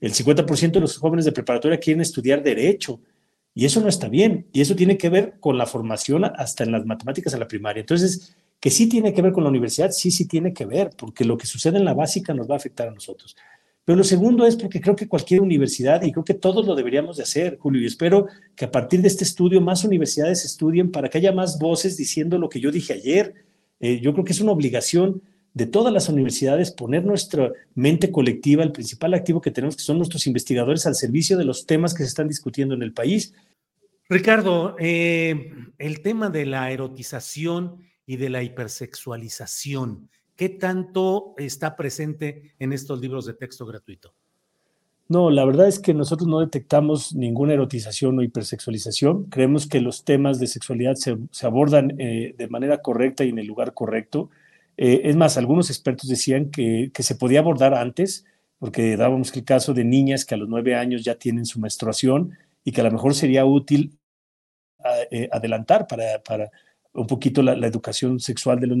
50% 0.00 0.70
de 0.70 0.80
los 0.80 0.96
jóvenes 0.96 1.24
de 1.24 1.32
preparatoria 1.32 1.78
quieren 1.78 2.00
estudiar 2.00 2.42
derecho 2.42 3.00
y 3.54 3.64
eso 3.64 3.80
no 3.80 3.88
está 3.88 4.08
bien. 4.08 4.46
Y 4.52 4.60
eso 4.60 4.76
tiene 4.76 4.96
que 4.96 5.10
ver 5.10 5.34
con 5.40 5.58
la 5.58 5.66
formación 5.66 6.24
hasta 6.24 6.64
en 6.64 6.72
las 6.72 6.86
matemáticas 6.86 7.34
en 7.34 7.40
la 7.40 7.48
primaria. 7.48 7.80
Entonces, 7.80 8.36
que 8.60 8.70
sí 8.70 8.88
tiene 8.88 9.14
que 9.14 9.22
ver 9.22 9.32
con 9.32 9.42
la 9.42 9.50
universidad, 9.50 9.90
sí, 9.90 10.10
sí 10.10 10.26
tiene 10.26 10.52
que 10.52 10.66
ver, 10.66 10.90
porque 10.96 11.24
lo 11.24 11.38
que 11.38 11.46
sucede 11.46 11.78
en 11.78 11.84
la 11.84 11.94
básica 11.94 12.34
nos 12.34 12.48
va 12.48 12.54
a 12.54 12.58
afectar 12.58 12.88
a 12.88 12.92
nosotros. 12.92 13.34
Pero 13.84 13.96
lo 13.96 14.04
segundo 14.04 14.46
es 14.46 14.54
porque 14.54 14.80
creo 14.80 14.94
que 14.94 15.08
cualquier 15.08 15.40
universidad, 15.40 16.02
y 16.02 16.12
creo 16.12 16.24
que 16.24 16.34
todos 16.34 16.66
lo 16.66 16.74
deberíamos 16.74 17.16
de 17.16 17.22
hacer, 17.22 17.58
Julio, 17.58 17.82
y 17.82 17.86
espero 17.86 18.26
que 18.54 18.66
a 18.66 18.70
partir 18.70 19.00
de 19.00 19.08
este 19.08 19.24
estudio 19.24 19.60
más 19.60 19.82
universidades 19.84 20.44
estudien 20.44 20.90
para 20.92 21.08
que 21.08 21.18
haya 21.18 21.32
más 21.32 21.58
voces 21.58 21.96
diciendo 21.96 22.38
lo 22.38 22.48
que 22.48 22.60
yo 22.60 22.70
dije 22.70 22.92
ayer. 22.92 23.34
Eh, 23.80 24.00
yo 24.00 24.12
creo 24.12 24.24
que 24.24 24.32
es 24.32 24.40
una 24.40 24.52
obligación 24.52 25.22
de 25.54 25.66
todas 25.66 25.92
las 25.92 26.08
universidades 26.08 26.70
poner 26.70 27.04
nuestra 27.04 27.50
mente 27.74 28.12
colectiva, 28.12 28.62
el 28.62 28.72
principal 28.72 29.14
activo 29.14 29.40
que 29.40 29.50
tenemos, 29.50 29.76
que 29.76 29.82
son 29.82 29.96
nuestros 29.96 30.26
investigadores, 30.26 30.86
al 30.86 30.94
servicio 30.94 31.36
de 31.36 31.44
los 31.44 31.66
temas 31.66 31.94
que 31.94 32.02
se 32.02 32.10
están 32.10 32.28
discutiendo 32.28 32.74
en 32.74 32.82
el 32.82 32.92
país. 32.92 33.34
Ricardo, 34.08 34.76
eh, 34.78 35.52
el 35.78 36.02
tema 36.02 36.30
de 36.30 36.46
la 36.46 36.70
erotización 36.70 37.78
y 38.10 38.16
de 38.16 38.28
la 38.28 38.42
hipersexualización. 38.42 40.10
¿Qué 40.34 40.48
tanto 40.48 41.34
está 41.36 41.76
presente 41.76 42.54
en 42.58 42.72
estos 42.72 43.00
libros 43.00 43.24
de 43.24 43.34
texto 43.34 43.64
gratuito? 43.64 44.16
No, 45.06 45.30
la 45.30 45.44
verdad 45.44 45.68
es 45.68 45.78
que 45.78 45.94
nosotros 45.94 46.28
no 46.28 46.40
detectamos 46.40 47.14
ninguna 47.14 47.52
erotización 47.52 48.18
o 48.18 48.22
hipersexualización. 48.22 49.26
Creemos 49.26 49.68
que 49.68 49.80
los 49.80 50.02
temas 50.02 50.40
de 50.40 50.48
sexualidad 50.48 50.96
se, 50.96 51.46
abordan 51.46 51.94
eh, 52.00 52.34
de 52.36 52.48
manera 52.48 52.82
correcta 52.82 53.24
y 53.24 53.28
en 53.28 53.38
el 53.38 53.46
lugar 53.46 53.74
correcto. 53.74 54.28
Eh, 54.76 55.02
es 55.04 55.14
más, 55.14 55.36
algunos 55.36 55.70
expertos 55.70 56.08
decían 56.08 56.50
que, 56.50 56.90
que, 56.92 57.04
se 57.04 57.14
podía 57.14 57.38
abordar 57.38 57.74
antes, 57.74 58.24
porque 58.58 58.96
dábamos 58.96 59.32
el 59.36 59.44
caso 59.44 59.72
de 59.72 59.84
niñas 59.84 60.24
que 60.24 60.34
a 60.34 60.38
los 60.38 60.48
nueve 60.48 60.74
años 60.74 61.04
ya 61.04 61.14
tienen 61.14 61.46
su 61.46 61.60
menstruación 61.60 62.36
y 62.64 62.72
que 62.72 62.80
a 62.80 62.84
lo 62.84 62.90
mejor 62.90 63.14
sería 63.14 63.44
útil 63.44 64.00
eh, 65.12 65.28
adelantar 65.30 65.86
para, 65.86 66.20
para, 66.24 66.50
un 66.92 67.06
poquito 67.06 67.42
la, 67.42 67.66
educación 67.66 68.20
sexual 68.20 68.60
de 68.60 68.66
los 68.66 68.78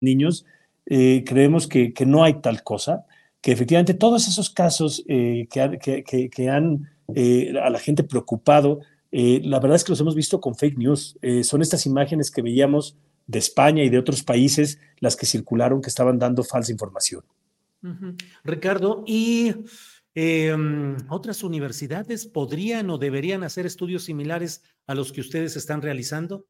niños, 0.00 0.44
eh, 0.86 1.24
creemos 1.24 1.66
que, 1.68 1.94
no 2.06 2.24
hay 2.24 2.34
tal 2.40 2.62
cosa, 2.62 3.06
que 3.40 3.52
efectivamente 3.52 3.94
todos 3.94 4.28
esos 4.28 4.50
casos 4.50 5.04
eh, 5.08 5.48
que, 5.50 6.48
han 6.48 6.90
eh, 7.14 7.54
a 7.62 7.70
la 7.70 7.78
gente 7.78 8.04
preocupado, 8.04 8.80
la 9.10 9.60
verdad 9.60 9.76
es 9.76 9.84
que 9.84 9.92
los 9.92 10.00
hemos 10.00 10.14
visto 10.14 10.40
con 10.40 10.54
fake 10.54 10.78
news. 10.78 11.18
son 11.42 11.60
estas 11.60 11.84
imágenes 11.84 12.30
que 12.30 12.40
veíamos 12.40 12.96
de 13.26 13.38
España 13.38 13.82
y 13.84 13.90
de 13.90 13.98
otros 13.98 14.22
países 14.22 14.78
las 15.00 15.16
que 15.16 15.26
circularon 15.26 15.82
que 15.82 15.90
estaban 15.90 16.18
dando 16.18 16.42
falsa 16.44 16.72
información. 16.72 17.22
Ricardo, 18.44 19.02
¿y 19.06 19.52
em, 20.14 20.96
otras 21.08 21.42
universidades 21.42 22.26
podrían 22.26 22.90
o 22.90 22.98
deberían 22.98 23.42
hacer 23.42 23.66
estudios 23.66 24.04
similares 24.04 24.62
a 24.86 24.94
los 24.94 25.12
que 25.12 25.20
ustedes 25.20 25.56
están 25.56 25.82
realizando? 25.82 26.46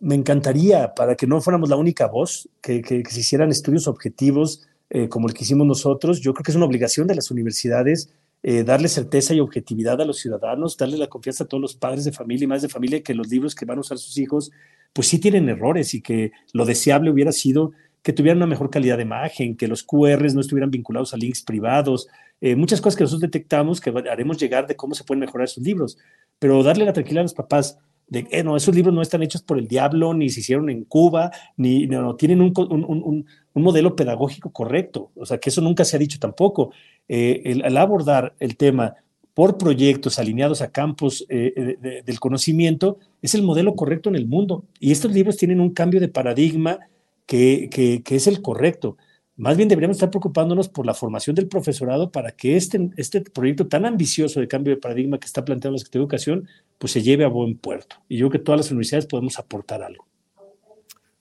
Me 0.00 0.14
encantaría, 0.14 0.94
para 0.94 1.14
que 1.16 1.26
no 1.26 1.40
fuéramos 1.40 1.68
la 1.68 1.76
única 1.76 2.06
voz, 2.06 2.48
que, 2.60 2.82
se 3.08 3.20
hicieran 3.20 3.50
estudios 3.50 3.88
objetivos 3.88 4.66
eh, 4.90 5.08
como 5.08 5.28
el 5.28 5.34
que 5.34 5.44
hicimos 5.44 5.66
nosotros. 5.66 6.20
Yo 6.20 6.34
creo 6.34 6.44
que 6.44 6.52
es 6.52 6.56
una 6.56 6.66
obligación 6.66 7.06
de 7.06 7.14
las 7.14 7.30
universidades 7.30 8.12
eh, 8.44 8.64
darle 8.64 8.88
certeza 8.88 9.34
y 9.34 9.40
objetividad 9.40 10.00
a 10.00 10.04
los 10.04 10.18
ciudadanos, 10.18 10.76
darle 10.76 10.96
la 10.96 11.06
confianza 11.06 11.44
a 11.44 11.46
todos 11.46 11.60
los 11.60 11.76
padres 11.76 12.04
de 12.04 12.10
familia 12.10 12.44
y 12.44 12.48
madres 12.48 12.62
de 12.62 12.68
familia 12.68 13.00
que 13.00 13.14
los 13.14 13.28
libros 13.28 13.54
que 13.54 13.64
van 13.64 13.78
a 13.78 13.82
usar 13.82 13.98
sus 13.98 14.18
hijos, 14.18 14.50
pues 14.92 15.06
sí 15.06 15.20
tienen 15.20 15.48
errores 15.48 15.94
y 15.94 16.02
que 16.02 16.32
lo 16.52 16.64
deseable 16.64 17.10
hubiera 17.10 17.30
sido 17.30 17.70
que 18.02 18.12
tuvieran 18.12 18.38
una 18.38 18.48
mejor 18.48 18.68
calidad 18.68 18.96
de 18.96 19.04
imagen, 19.04 19.56
que 19.56 19.68
los 19.68 19.84
QRs 19.84 20.34
no 20.34 20.40
estuvieran 20.40 20.72
vinculados 20.72 21.14
a 21.14 21.18
links 21.18 21.42
privados, 21.42 22.08
eh, 22.40 22.56
muchas 22.56 22.80
cosas 22.80 22.96
que 22.96 23.04
nosotros 23.04 23.20
detectamos 23.20 23.80
que 23.80 23.90
haremos 24.10 24.38
llegar 24.38 24.66
de 24.66 24.74
cómo 24.74 24.96
se 24.96 25.04
pueden 25.04 25.20
mejorar 25.20 25.44
esos 25.44 25.62
libros, 25.62 25.96
pero 26.40 26.64
darle 26.64 26.84
la 26.84 26.92
tranquilidad 26.92 27.20
a 27.20 27.22
los 27.22 27.34
papás, 27.34 27.78
de 28.08 28.26
eh, 28.30 28.44
no, 28.44 28.56
esos 28.56 28.74
libros 28.74 28.94
no 28.94 29.02
están 29.02 29.22
hechos 29.22 29.42
por 29.42 29.58
el 29.58 29.68
diablo, 29.68 30.14
ni 30.14 30.28
se 30.28 30.40
hicieron 30.40 30.68
en 30.70 30.84
Cuba, 30.84 31.30
ni 31.56 31.86
no, 31.86 32.14
tienen 32.16 32.40
un, 32.40 32.52
un, 32.56 33.26
modelo 33.54 33.96
pedagógico 33.96 34.50
correcto. 34.50 35.10
O 35.16 35.26
sea, 35.26 35.38
que 35.38 35.50
eso 35.50 35.60
nunca 35.60 35.84
se 35.84 35.96
ha 35.96 35.98
dicho 35.98 36.18
tampoco. 36.18 36.72
Eh, 37.08 37.42
el, 37.44 37.76
abordar 37.76 38.34
el 38.38 38.56
tema 38.56 38.94
por 39.34 39.56
proyectos 39.56 40.18
alineados 40.18 40.60
a 40.60 40.70
campos 40.70 41.24
eh, 41.28 42.02
del 42.04 42.20
conocimiento 42.20 42.98
es 43.22 43.34
el 43.34 43.42
modelo 43.42 43.74
correcto 43.74 44.10
en 44.10 44.16
el 44.16 44.26
mundo. 44.26 44.64
Y 44.78 44.92
estos 44.92 45.12
libros 45.12 45.36
tienen 45.36 45.60
un 45.60 45.70
cambio 45.70 46.00
de 46.00 46.08
paradigma 46.08 46.80
que, 47.26 48.02
que 48.04 48.14
es 48.16 48.26
el 48.26 48.42
correcto. 48.42 48.96
Más 49.42 49.56
bien 49.56 49.68
deberíamos 49.68 49.96
estar 49.96 50.08
preocupándonos 50.08 50.68
por 50.68 50.86
la 50.86 50.94
formación 50.94 51.34
del 51.34 51.48
profesorado 51.48 52.12
para 52.12 52.30
que 52.30 52.56
este, 52.56 52.90
este 52.96 53.22
proyecto 53.22 53.66
tan 53.66 53.84
ambicioso 53.84 54.38
de 54.38 54.46
cambio 54.46 54.72
de 54.72 54.80
paradigma 54.80 55.18
que 55.18 55.26
está 55.26 55.44
planteando 55.44 55.72
la 55.74 55.78
Secretaría 55.80 55.98
de 55.98 56.04
Educación, 56.04 56.48
pues 56.78 56.92
se 56.92 57.02
lleve 57.02 57.24
a 57.24 57.26
buen 57.26 57.58
puerto. 57.58 57.96
Y 58.08 58.18
yo 58.18 58.28
creo 58.28 58.38
que 58.38 58.44
todas 58.44 58.60
las 58.60 58.70
universidades 58.70 59.06
podemos 59.06 59.40
aportar 59.40 59.82
algo. 59.82 60.06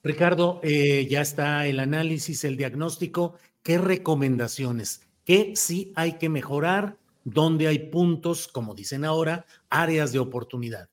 Ricardo, 0.03 0.59
eh, 0.61 1.07
ya 1.09 1.21
está 1.21 1.65
el 1.65 1.79
análisis, 1.79 2.43
el 2.43 2.57
diagnóstico. 2.57 3.33
¿Qué 3.63 3.79
recomendaciones? 3.79 5.01
¿Qué 5.25 5.53
sí 5.55 5.91
hay 5.95 6.19
que 6.19 6.29
mejorar? 6.29 6.97
¿Dónde 7.23 7.69
hay 7.69 7.89
puntos, 7.89 8.47
como 8.47 8.75
dicen 8.75 9.03
ahora, 9.03 9.47
áreas 9.71 10.11
de 10.11 10.19
oportunidad? 10.19 10.89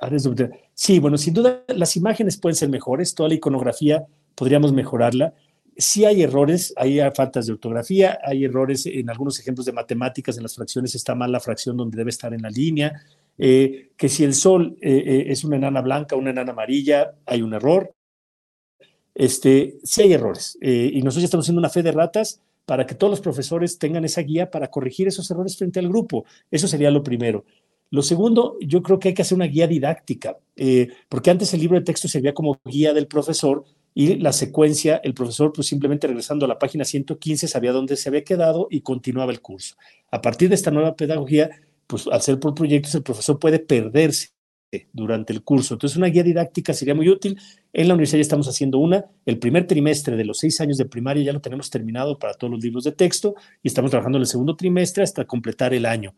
Áreas 0.00 0.22
de 0.22 0.28
oportunidad. 0.28 0.58
Sí, 0.74 1.00
bueno, 1.00 1.18
sin 1.18 1.34
duda 1.34 1.64
las 1.66 1.96
imágenes 1.96 2.36
pueden 2.36 2.54
ser 2.54 2.68
mejores, 2.68 3.16
toda 3.16 3.28
la 3.28 3.34
iconografía 3.34 4.06
podríamos 4.34 4.72
mejorarla 4.72 5.34
sí 5.76 6.04
hay 6.04 6.22
errores, 6.22 6.72
hay 6.76 7.00
faltas 7.14 7.46
de 7.46 7.52
ortografía, 7.52 8.18
hay 8.22 8.44
errores 8.44 8.86
en 8.86 9.10
algunos 9.10 9.38
ejemplos 9.38 9.66
de 9.66 9.72
matemáticas, 9.72 10.36
en 10.36 10.42
las 10.42 10.54
fracciones 10.54 10.94
está 10.94 11.14
mal 11.14 11.32
la 11.32 11.40
fracción 11.40 11.76
donde 11.76 11.96
debe 11.96 12.10
estar 12.10 12.32
en 12.32 12.42
la 12.42 12.50
línea, 12.50 13.02
eh, 13.38 13.90
que 13.96 14.08
si 14.08 14.24
el 14.24 14.34
sol 14.34 14.76
eh, 14.80 15.02
eh, 15.06 15.24
es 15.28 15.44
una 15.44 15.56
enana 15.56 15.80
blanca, 15.80 16.16
una 16.16 16.30
enana 16.30 16.52
amarilla, 16.52 17.14
hay 17.26 17.42
un 17.42 17.54
error. 17.54 17.92
Este, 19.14 19.78
sí 19.84 20.02
hay 20.02 20.12
errores 20.12 20.58
y 20.60 21.00
nosotros 21.02 21.22
estamos 21.22 21.44
haciendo 21.44 21.60
una 21.60 21.68
fe 21.68 21.84
de 21.84 21.92
ratas 21.92 22.40
para 22.66 22.84
que 22.84 22.96
todos 22.96 23.12
los 23.12 23.20
profesores 23.20 23.78
tengan 23.78 24.04
esa 24.04 24.22
guía 24.22 24.50
para 24.50 24.68
corregir 24.68 25.06
esos 25.06 25.30
errores 25.30 25.56
frente 25.56 25.78
al 25.78 25.88
grupo. 25.88 26.24
Eso 26.50 26.66
sería 26.66 26.90
lo 26.90 27.04
primero. 27.04 27.44
Lo 27.90 28.02
segundo, 28.02 28.56
yo 28.60 28.82
creo 28.82 28.98
que 28.98 29.08
hay 29.08 29.14
que 29.14 29.22
hacer 29.22 29.36
una 29.36 29.46
guía 29.46 29.68
didáctica, 29.68 30.36
porque 31.08 31.30
antes 31.30 31.54
el 31.54 31.60
libro 31.60 31.78
de 31.78 31.84
texto 31.84 32.08
servía 32.08 32.34
como 32.34 32.58
guía 32.64 32.92
del 32.92 33.06
profesor, 33.06 33.64
y 33.94 34.16
la 34.16 34.32
secuencia, 34.32 35.00
el 35.04 35.14
profesor 35.14 35.52
pues 35.52 35.68
simplemente 35.68 36.08
regresando 36.08 36.44
a 36.44 36.48
la 36.48 36.58
página 36.58 36.84
115 36.84 37.46
sabía 37.46 37.72
dónde 37.72 37.96
se 37.96 38.08
había 38.08 38.24
quedado 38.24 38.66
y 38.68 38.80
continuaba 38.80 39.30
el 39.30 39.40
curso. 39.40 39.76
A 40.10 40.20
partir 40.20 40.48
de 40.48 40.56
esta 40.56 40.72
nueva 40.72 40.96
pedagogía, 40.96 41.50
pues 41.86 42.08
al 42.08 42.20
ser 42.20 42.40
por 42.40 42.54
proyectos, 42.54 42.94
el 42.94 43.02
profesor 43.04 43.38
puede 43.38 43.60
perderse 43.60 44.34
durante 44.92 45.32
el 45.32 45.44
curso. 45.44 45.74
Entonces, 45.74 45.96
una 45.96 46.08
guía 46.08 46.22
didáctica 46.22 46.72
sería 46.72 46.94
muy 46.94 47.08
útil. 47.08 47.38
En 47.72 47.88
la 47.88 47.94
universidad 47.94 48.18
ya 48.18 48.22
estamos 48.22 48.48
haciendo 48.48 48.78
una. 48.78 49.04
El 49.24 49.38
primer 49.38 49.66
trimestre 49.66 50.16
de 50.16 50.24
los 50.24 50.38
seis 50.38 50.60
años 50.60 50.76
de 50.76 50.86
primaria 50.86 51.22
ya 51.22 51.32
lo 51.32 51.40
tenemos 51.40 51.70
terminado 51.70 52.18
para 52.18 52.34
todos 52.34 52.50
los 52.50 52.62
libros 52.62 52.84
de 52.84 52.92
texto 52.92 53.34
y 53.62 53.68
estamos 53.68 53.90
trabajando 53.90 54.18
en 54.18 54.22
el 54.22 54.26
segundo 54.26 54.56
trimestre 54.56 55.04
hasta 55.04 55.24
completar 55.24 55.74
el 55.74 55.86
año. 55.86 56.14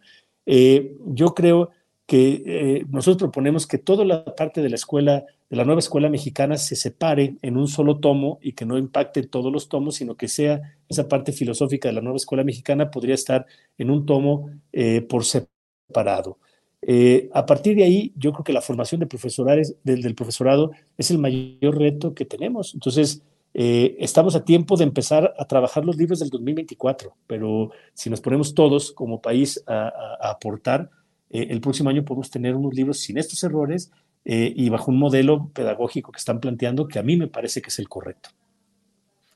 Eh, 0.47 0.97
yo 1.07 1.35
creo 1.35 1.71
que 2.07 2.43
eh, 2.47 2.87
nosotros 2.89 3.19
proponemos 3.19 3.67
que 3.67 3.79
toda 3.79 4.05
la 4.05 4.25
parte 4.25 4.63
de 4.63 4.69
la 4.69 4.77
escuela, 4.77 5.25
de 5.51 5.57
la 5.57 5.65
nueva 5.65 5.81
escuela 5.81 6.09
mexicana, 6.09 6.57
se 6.57 6.77
separe 6.77 7.37
en 7.43 7.57
un 7.57 7.69
solo 7.69 7.99
tomo 7.99 8.39
y 8.41 8.53
que 8.53 8.65
no 8.65 8.79
impacte 8.79 9.23
todos 9.25 9.53
los 9.53 9.69
tomos, 9.69 9.97
sino 9.97 10.17
que 10.17 10.29
sea 10.29 10.79
esa 10.89 11.09
parte 11.09 11.33
filosófica 11.33 11.89
de 11.89 11.95
la 11.95 12.01
nueva 12.01 12.17
escuela 12.17 12.45
mexicana 12.45 12.91
podría 12.91 13.15
estar 13.15 13.47
en 13.77 13.91
un 13.91 14.07
tomo 14.07 14.51
eh, 14.73 15.03
por 15.03 15.25
separado. 15.25 16.39
Eh, 16.83 17.29
a 17.35 17.45
partir 17.45 17.77
de 17.77 17.83
ahí, 17.85 18.13
yo 18.17 18.33
creo 18.33 18.45
que 18.45 18.53
la 18.53 18.61
formación 18.61 19.01
de 19.01 19.07
profesores, 19.07 19.77
del, 19.83 20.03
del 20.03 20.15
profesorado 20.15 20.71
es 20.97 21.11
el 21.11 21.19
mayor 21.19 21.79
reto 21.79 22.15
que 22.15 22.25
tenemos. 22.25 22.75
Entonces, 22.75 23.23
eh, 23.59 23.97
estamos 24.01 24.37
a 24.37 24.45
tiempo 24.45 24.77
de 24.77 24.85
empezar 24.85 25.35
a 25.39 25.47
trabajar 25.47 25.83
los 25.83 25.97
libros 25.97 26.19
del 26.19 26.29
2024, 26.29 27.17
pero 27.27 27.71
si 27.95 28.11
nos 28.11 28.21
ponemos 28.21 28.55
todos 28.55 28.93
como 28.93 29.23
país 29.23 29.65
a, 29.67 30.19
aportar, 30.21 30.91
eh, 31.31 31.49
el 31.51 31.61
próximo 31.61 31.91
año 31.91 32.05
podemos 32.05 32.31
tener 32.31 32.55
unos 32.55 32.75
libros 32.75 33.01
sin 33.01 33.19
estos 33.19 33.43
errores 33.45 33.91
eh, 34.25 34.53
y 34.55 34.69
bajo 34.69 34.91
un 34.91 34.99
modelo 34.99 35.49
pedagógico 35.49 36.13
que 36.13 36.19
están 36.19 36.41
planteando 36.41 36.89
que 36.89 36.99
a 36.99 37.03
mí 37.03 37.17
me 37.17 37.29
parece 37.29 37.63
que 37.63 37.69
es 37.69 37.79
el 37.79 37.89
correcto. 37.89 38.31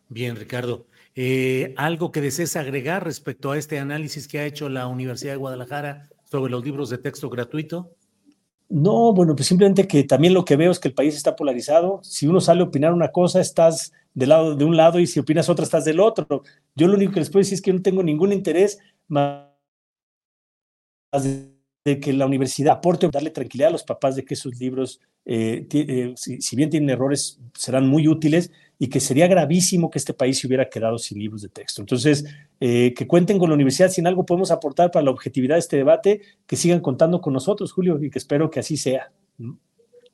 Bien, 0.09 0.37
Ricardo. 0.37 0.87
¿Algo 1.76 2.12
que 2.12 2.20
desees 2.20 2.56
agregar 2.56 3.04
respecto 3.04 3.50
a 3.50 3.59
este 3.59 3.78
análisis 3.78 4.26
que 4.26 4.38
ha 4.38 4.47
hecho 4.47 4.68
la 4.68 4.87
Universidad 4.87 5.32
de 5.32 5.38
Guadalajara 5.38 6.09
sobre 6.25 6.50
los 6.50 6.64
libros 6.64 6.88
de 6.88 6.99
texto 6.99 7.28
gratuito? 7.28 7.94
No, 8.70 9.12
bueno, 9.12 9.35
pues 9.35 9.49
simplemente 9.49 9.88
que 9.88 10.04
también 10.04 10.32
lo 10.32 10.44
que 10.44 10.54
veo 10.54 10.70
es 10.70 10.78
que 10.78 10.87
el 10.88 10.94
país 10.94 11.16
está 11.16 11.35
polarizado. 11.35 12.00
Si 12.04 12.28
uno 12.28 12.40
sale 12.40 12.61
a 12.61 12.64
opinar 12.64 12.92
una 12.92 13.11
cosa, 13.11 13.40
estás 13.40 13.92
del 14.14 14.28
lado 14.28 14.54
de 14.54 14.64
un 14.64 14.76
lado 14.76 15.00
y 15.00 15.09
si 15.09 15.18
opinas 15.18 15.49
otra 15.49 15.64
estás 15.64 15.85
del 15.85 15.99
otro. 15.99 16.44
Yo 16.76 16.87
lo 16.87 16.94
único 16.94 17.12
que 17.12 17.18
les 17.18 17.30
puedo 17.30 17.40
decir 17.40 17.54
es 17.54 17.62
que 17.62 17.73
no 17.73 17.82
tengo 17.82 18.04
ningún 18.04 18.32
interés 18.32 18.78
más 19.09 19.49
de 21.12 21.50
que 21.82 22.12
la 22.12 22.26
universidad 22.26 22.75
aporte 22.75 23.08
darle 23.08 23.30
tranquilidad 23.30 23.68
a 23.68 23.72
los 23.72 23.84
papás 23.84 24.14
de 24.14 24.25
que 24.25 24.34
esos 24.34 24.58
libros, 24.60 25.00
eh, 25.25 25.66
eh, 25.72 26.14
si, 26.16 26.56
bien 26.56 26.68
tienen 26.68 26.90
errores, 26.90 27.40
serán 27.54 27.88
muy 27.88 28.06
útiles 28.06 28.50
y 28.78 28.88
que 28.88 29.00
sería 29.00 29.26
gravísimo 29.26 29.90
que 29.90 29.99
este 29.99 30.12
país 30.12 30.38
se 30.38 30.46
hubiera 30.46 30.68
quedado 30.68 30.99
sin 30.99 31.18
libros 31.18 31.40
de 31.40 31.49
texto. 31.49 31.80
Entonces, 31.80 32.26
eh, 32.60 32.92
que 32.94 33.06
cuenten 33.06 33.38
con 33.38 33.49
la 33.49 33.54
universidad, 33.54 33.88
si 33.88 34.02
en 34.02 34.06
algo 34.06 34.26
podemos 34.26 34.50
aportar 34.50 34.90
para 34.90 35.04
la 35.04 35.10
objetividad 35.10 35.54
de 35.54 35.60
este 35.60 35.78
debate, 35.78 36.20
que 36.46 36.56
sigan 36.56 36.80
contando 36.80 37.20
con 37.20 37.32
nosotros, 37.32 37.72
Julio, 37.72 38.02
y 38.02 38.10
que 38.10 38.18
espero 38.18 38.50
que 38.50 38.60
así 38.60 38.76
sea. 38.76 39.12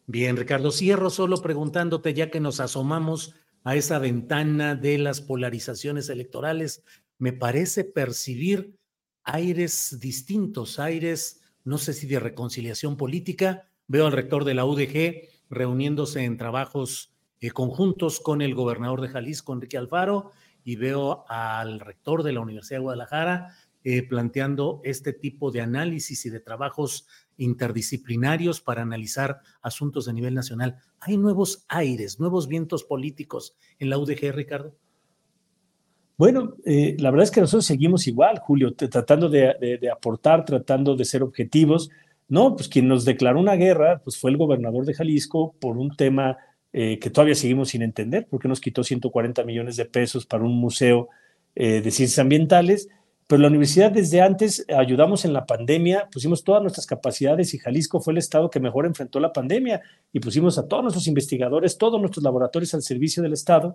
Bien, 0.07 0.37
Ricardo, 0.37 0.71
cierro 0.71 1.11
solo 1.11 1.43
preguntándote, 1.43 2.15
ya 2.15 2.31
que 2.31 2.39
nos 2.39 2.61
asomamos 2.61 3.35
a 3.65 3.75
esa 3.75 3.99
ventana 3.99 4.77
de 4.77 4.99
las 4.99 5.21
polarizaciones 5.21 6.09
electorales, 6.09 6.85
me 7.19 7.33
parece 7.33 7.83
percibir 7.83 8.77
aires 9.25 9.99
distintos, 10.01 10.79
aires, 10.79 11.41
no 11.67 11.79
sé 11.79 11.93
si 11.93 12.07
de 12.07 12.21
reconciliación 12.21 12.97
política. 12.97 13.69
Veo 13.89 14.07
al 14.07 14.13
rector 14.13 14.45
de 14.45 14.55
la 14.55 14.65
UDG 14.65 15.29
reuniéndose 15.51 16.23
en 16.23 16.37
trabajos 16.37 17.13
eh, 17.41 17.51
conjuntos 17.51 18.21
con 18.21 18.41
el 18.41 18.55
gobernador 18.55 19.01
de 19.01 19.09
Jalisco, 19.09 19.53
Enrique 19.53 19.77
Alfaro, 19.77 20.31
y 20.65 20.77
veo 20.77 21.25
al 21.29 21.81
rector 21.81 22.23
de 22.23 22.33
la 22.33 22.41
Universidad 22.41 22.79
de 22.79 22.85
Guadalajara 22.85 23.49
eh, 23.83 24.03
planteando 24.05 24.81
este 24.85 25.13
tipo 25.13 25.51
de 25.51 25.61
análisis 25.61 26.25
y 26.25 26.31
de 26.31 26.41
trabajos 26.41 27.07
interdisciplinarios 27.37 28.61
para 28.61 28.83
analizar 28.83 29.41
asuntos 29.61 30.07
de 30.07 30.13
nivel 30.13 30.35
nacional. 30.35 30.79
¿Hay 31.01 31.17
nuevos 31.17 31.65
aires, 31.69 32.21
nuevos 32.21 32.47
vientos 32.47 32.85
políticos 32.85 33.57
en 33.81 33.91
la 33.91 33.99
UDG, 33.99 34.33
Ricardo? 34.33 34.77
Bueno, 36.17 36.55
eh, 36.65 36.97
la 36.99 37.11
verdad 37.11 37.25
es 37.25 37.31
que 37.31 37.41
nosotros 37.41 37.67
seguimos 37.67 38.07
igual, 38.07 38.39
Julio, 38.39 38.75
tratando 38.75 39.29
de, 39.29 39.79
aportar, 39.93 40.45
tratando 40.45 40.97
de 40.97 41.05
ser 41.05 41.23
objetivos. 41.23 41.91
No, 42.29 42.57
pues 42.57 42.69
quien 42.69 42.89
nos 42.89 43.05
declaró 43.05 43.39
una 43.39 43.55
guerra 43.55 44.01
pues 44.03 44.19
fue 44.19 44.31
el 44.31 44.37
gobernador 44.37 44.85
de 44.85 44.95
Jalisco 44.95 45.55
por 45.61 45.77
un 45.77 45.95
tema 45.95 46.39
eh, 46.73 46.99
que 46.99 47.11
todavía 47.11 47.35
seguimos 47.35 47.69
sin 47.69 47.83
entender, 47.83 48.27
porque 48.29 48.49
nos 48.49 48.61
quitó 48.61 48.83
140 48.83 49.45
millones 49.45 49.77
de 49.77 49.85
pesos 49.85 50.27
para 50.27 50.43
un 50.43 50.59
museo 50.59 51.09
eh, 51.55 51.81
de 51.83 51.91
ciencias 51.91 52.19
ambientales 52.19 52.89
pero 53.29 53.43
la 53.43 53.49
universidad 53.49 53.91
desde 53.91 54.21
antes 54.23 54.65
ayudamos 54.69 55.25
en 55.25 55.33
la 55.33 55.47
pandemia, 55.47 56.09
pusimos 56.13 56.45
todas 56.45 56.63
nuestras 56.63 56.87
capacidades 56.87 57.55
y 57.55 57.59
Jalisco 57.59 58.01
fue 58.01 58.13
el 58.13 58.19
estado 58.19 58.51
que 58.51 58.61
mejor 58.61 58.87
enfrentó 58.87 59.19
la 59.19 59.33
pandemia 59.33 59.83
y 60.13 60.21
pusimos 60.21 60.59
a 60.59 60.69
todos 60.69 60.85
nuestros 60.85 61.09
investigadores, 61.09 61.77
todos 61.77 62.01
nuestros 62.01 62.23
laboratorios 62.23 62.73
al 62.75 62.83
servicio 62.83 63.25
del 63.25 63.33
estado 63.33 63.75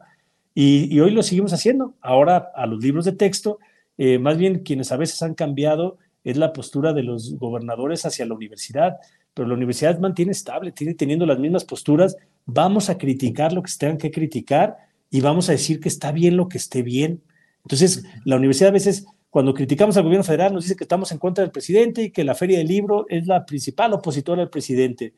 y, 0.53 0.99
hoy 0.99 1.11
lo 1.11 1.23
seguimos 1.23 1.53
haciendo. 1.53 1.95
Ahora 2.01 2.51
a 2.55 2.65
los 2.65 2.83
libros 2.83 3.05
de 3.05 3.13
texto, 3.13 3.59
eh, 3.97 4.19
más 4.19 4.37
bien 4.37 4.59
quienes 4.59 4.91
a 4.91 4.97
veces 4.97 5.21
han 5.21 5.33
cambiado 5.33 5.97
es 6.23 6.37
la 6.37 6.53
postura 6.53 6.93
de 6.93 7.03
los 7.03 7.37
gobernadores 7.37 8.05
hacia 8.05 8.25
la 8.25 8.35
universidad, 8.35 8.97
pero 9.33 9.47
la 9.47 9.55
universidad 9.55 9.99
mantiene 9.99 10.31
estable, 10.31 10.71
tiene 10.71 10.93
teniendo 10.93 11.25
las 11.25 11.39
mismas 11.39 11.65
posturas. 11.65 12.17
Vamos 12.45 12.89
a 12.89 12.97
criticar 12.97 13.53
lo 13.53 13.63
que 13.63 13.71
tengan 13.77 13.97
que 13.97 14.11
criticar 14.11 14.77
y 15.09 15.21
vamos 15.21 15.49
a 15.49 15.53
decir 15.53 15.79
que 15.79 15.89
está 15.89 16.11
bien 16.11 16.37
lo 16.37 16.47
que 16.47 16.57
esté 16.57 16.83
bien. 16.83 17.23
Entonces, 17.63 18.03
la 18.25 18.35
universidad 18.35 18.69
a 18.69 18.73
veces 18.73 19.05
cuando 19.29 19.53
criticamos 19.53 19.95
al 19.95 20.03
gobierno 20.03 20.25
federal 20.25 20.53
nos 20.53 20.65
dice 20.65 20.75
que 20.75 20.83
estamos 20.83 21.11
en 21.11 21.17
contra 21.17 21.43
del 21.43 21.51
presidente 21.51 22.03
y 22.03 22.11
que 22.11 22.25
la 22.25 22.35
Feria 22.35 22.57
del 22.57 22.67
Libro 22.67 23.05
es 23.07 23.27
la 23.27 23.45
principal 23.45 23.93
opositora 23.93 24.41
al 24.41 24.49
presidente. 24.49 25.13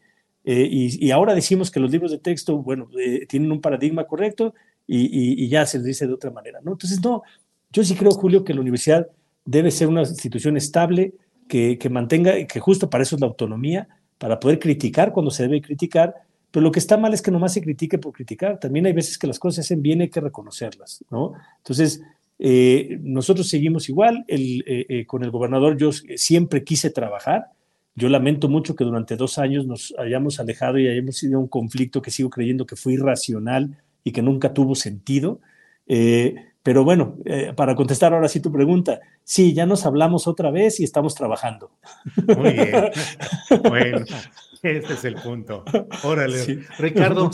Eh, 0.46 0.68
y, 0.70 1.10
ahora 1.12 1.34
decimos 1.34 1.72
que 1.72 1.80
los 1.80 1.90
libros 1.90 2.12
de 2.12 2.20
texto, 2.20 2.58
bueno, 2.58 2.90
eh, 3.00 3.26
tienen 3.28 3.52
un 3.52 3.62
paradigma 3.62 4.06
correcto 4.06 4.54
y, 4.88 5.48
ya 5.48 5.66
se 5.66 5.82
dice 5.82 6.08
de 6.08 6.14
otra 6.14 6.32
manera, 6.32 6.60
¿no? 6.62 6.74
Entonces, 6.74 7.02
no, 7.02 7.24
yo 7.72 7.84
sí 7.84 7.96
creo, 7.96 8.12
Julio, 8.12 8.44
que 8.44 8.54
la 8.54 8.62
universidad 8.62 9.08
debe 9.46 9.72
ser 9.72 9.88
una 9.88 10.02
institución 10.02 10.58
estable, 10.58 11.14
que, 11.48 11.78
que 11.78 11.90
mantenga, 11.90 12.46
que 12.46 12.60
justo 12.60 12.90
para 12.90 13.04
eso 13.04 13.16
es 13.16 13.22
la 13.22 13.28
autonomía, 13.28 13.88
para 14.18 14.40
poder 14.40 14.60
criticar 14.60 15.12
cuando 15.12 15.32
se 15.32 15.44
debe 15.44 15.62
criticar, 15.62 16.16
pero 16.52 16.64
lo 16.64 16.72
que 16.72 16.80
está 16.80 16.98
mal 16.98 17.14
es 17.14 17.22
que 17.22 17.32
nomás 17.32 17.54
se 17.54 17.62
critique 17.62 17.98
por 17.98 18.14
criticar. 18.14 18.60
También 18.60 18.86
hay 18.86 18.94
veces 18.94 19.18
que 19.18 19.26
las 19.26 19.40
cosas 19.40 19.56
se 19.56 19.62
hacen 19.62 19.82
bien, 19.82 20.02
hay 20.02 20.10
que 20.10 20.22
reconocerlas, 20.22 21.04
¿no? 21.10 21.34
Entonces, 21.58 22.02
eh, 22.38 23.00
nosotros 23.02 23.48
seguimos 23.48 23.90
igual, 23.90 24.24
el, 24.28 24.64
eh, 24.68 24.86
eh, 24.88 25.06
con 25.06 25.24
el 25.24 25.32
gobernador 25.32 25.78
yo 25.78 25.92
siempre 25.92 26.64
quise 26.64 26.90
trabajar. 26.90 27.48
Yo 27.96 28.10
lamento 28.10 28.50
mucho 28.50 28.76
que 28.76 28.84
durante 28.84 29.16
dos 29.16 29.38
años 29.40 29.66
nos 29.66 29.96
hayamos 29.98 30.40
alejado 30.40 30.78
y 30.78 30.88
hayamos 30.88 31.18
sido 31.18 31.40
un 31.40 31.48
conflicto 31.48 32.02
que 32.02 32.12
sigo 32.12 32.30
creyendo 32.30 32.66
que 32.66 32.76
fue 32.76 32.94
irracional 32.94 33.78
y 34.04 34.12
que 34.12 34.22
nunca 34.22 34.54
tuvo 34.54 34.76
sentido. 34.76 35.40
pero 36.64 36.84
bueno, 36.84 37.18
para 37.56 37.76
contestar 37.76 38.14
ahora 38.14 38.28
sí 38.28 38.40
tu 38.40 38.52
pregunta, 38.52 39.00
sí, 39.24 39.54
ya 39.54 39.66
nos 39.66 39.86
hablamos 39.86 40.28
otra 40.28 40.52
vez 40.52 40.80
y 40.80 40.84
estamos 40.84 41.16
trabajando. 41.16 41.72
Muy 42.38 42.54
bien. 42.54 42.92
bueno, 43.70 44.06
este 44.62 44.94
es 44.94 45.06
el 45.06 45.16
punto. 45.16 45.64
Órale. 46.04 46.64
Ricardo. 46.80 47.30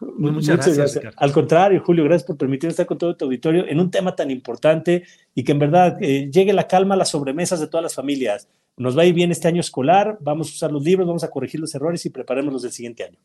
Muchas, 0.00 0.76
gracias. 0.76 1.00
Al 1.16 1.32
contrario, 1.32 1.82
Julio, 1.84 2.04
gracias 2.04 2.26
por 2.26 2.36
permitirme 2.36 2.70
estar 2.70 2.86
con 2.86 2.98
todo 2.98 3.16
tu 3.16 3.24
auditorio 3.26 3.66
en 3.66 3.80
un 3.80 3.90
tema 3.90 4.14
tan 4.14 4.30
importante 4.30 5.04
y 5.34 5.44
que 5.44 5.52
en 5.52 5.58
verdad 5.58 5.96
eh, 6.00 6.30
llegue 6.30 6.52
la 6.52 6.66
calma 6.66 6.94
a 6.94 6.98
las 6.98 7.10
sobremesas 7.10 7.60
de 7.60 7.68
todas 7.68 7.82
las 7.82 7.94
familias. 7.94 8.48
Nos 8.76 8.98
va 8.98 9.02
a 9.02 9.06
ir 9.06 9.14
bien 9.14 9.30
este 9.30 9.48
año 9.48 9.60
escolar, 9.60 10.18
vamos 10.20 10.48
a 10.48 10.52
usar 10.52 10.72
los 10.72 10.82
libros, 10.82 11.06
vamos 11.06 11.24
a 11.24 11.30
corregir 11.30 11.60
los 11.60 11.74
errores 11.74 12.04
y 12.06 12.10
preparemos 12.10 12.52
los 12.52 12.62
del 12.62 12.72
siguiente 12.72 13.04
año. 13.04 13.18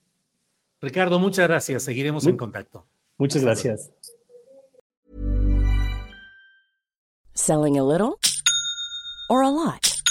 Ricardo, 0.82 1.20
muchas 1.20 1.48
gracias. 1.48 1.84
Seguiremos 1.84 2.26
en 2.26 2.38
contacto. 2.38 2.86
Muchas 3.18 3.44
gracias. 3.44 3.92
Selling 7.34 7.78
a 7.78 7.84
little 7.84 8.20
or 9.30 9.42
a 9.42 9.50
lot. 9.50 10.02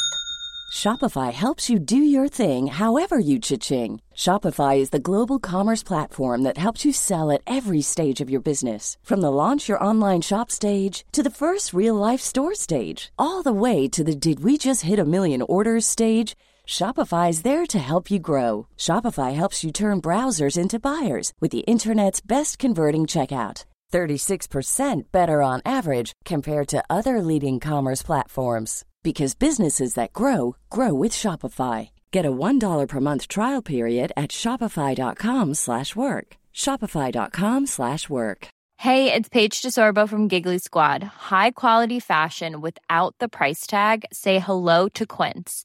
Shopify 0.72 1.32
helps 1.32 1.68
you 1.68 1.78
do 1.78 1.96
your 1.96 2.28
thing 2.28 2.66
however 2.68 3.18
you 3.18 3.38
cha-ching. 3.38 4.00
Shopify 4.14 4.78
is 4.78 4.90
the 4.90 5.00
global 5.00 5.38
commerce 5.38 5.82
platform 5.82 6.42
that 6.42 6.58
helps 6.58 6.84
you 6.84 6.92
sell 6.92 7.32
at 7.32 7.40
every 7.46 7.80
stage 7.80 8.20
of 8.20 8.30
your 8.30 8.40
business. 8.40 8.96
From 9.02 9.20
the 9.20 9.32
launch 9.32 9.68
your 9.68 9.82
online 9.82 10.20
shop 10.20 10.50
stage 10.50 11.04
to 11.12 11.22
the 11.22 11.30
first 11.30 11.72
real 11.72 11.94
life 11.94 12.20
store 12.20 12.54
stage, 12.54 13.10
all 13.18 13.42
the 13.42 13.52
way 13.52 13.88
to 13.88 14.04
the 14.04 14.14
did 14.14 14.44
we 14.44 14.58
just 14.58 14.82
hit 14.82 14.98
a 14.98 15.04
million 15.04 15.42
orders 15.42 15.86
stage. 15.86 16.36
Shopify 16.68 17.30
is 17.30 17.42
there 17.42 17.64
to 17.64 17.78
help 17.78 18.10
you 18.10 18.18
grow. 18.18 18.66
Shopify 18.76 19.32
helps 19.34 19.64
you 19.64 19.72
turn 19.72 20.02
browsers 20.02 20.58
into 20.58 20.78
buyers 20.78 21.32
with 21.40 21.50
the 21.50 21.64
internet's 21.66 22.20
best 22.20 22.58
converting 22.58 23.06
checkout. 23.06 23.64
36% 23.90 25.04
better 25.10 25.40
on 25.40 25.62
average 25.64 26.12
compared 26.26 26.68
to 26.68 26.84
other 26.90 27.22
leading 27.22 27.58
commerce 27.58 28.02
platforms 28.02 28.84
because 29.02 29.34
businesses 29.34 29.94
that 29.94 30.12
grow 30.12 30.56
grow 30.68 30.92
with 30.92 31.12
Shopify. 31.12 31.88
Get 32.10 32.26
a 32.26 32.30
$1 32.30 32.86
per 32.86 33.00
month 33.00 33.28
trial 33.28 33.62
period 33.62 34.12
at 34.14 34.30
shopify.com/work. 34.30 36.36
shopify.com/work. 36.54 38.48
Hey, 38.80 39.12
it's 39.12 39.28
Paige 39.28 39.60
DeSorbo 39.62 40.08
from 40.08 40.28
Giggly 40.28 40.58
Squad. 40.58 41.02
High 41.30 41.50
quality 41.50 41.98
fashion 41.98 42.60
without 42.60 43.16
the 43.20 43.28
price 43.28 43.66
tag. 43.66 44.04
Say 44.12 44.38
hello 44.38 44.88
to 44.90 45.04
Quince. 45.04 45.64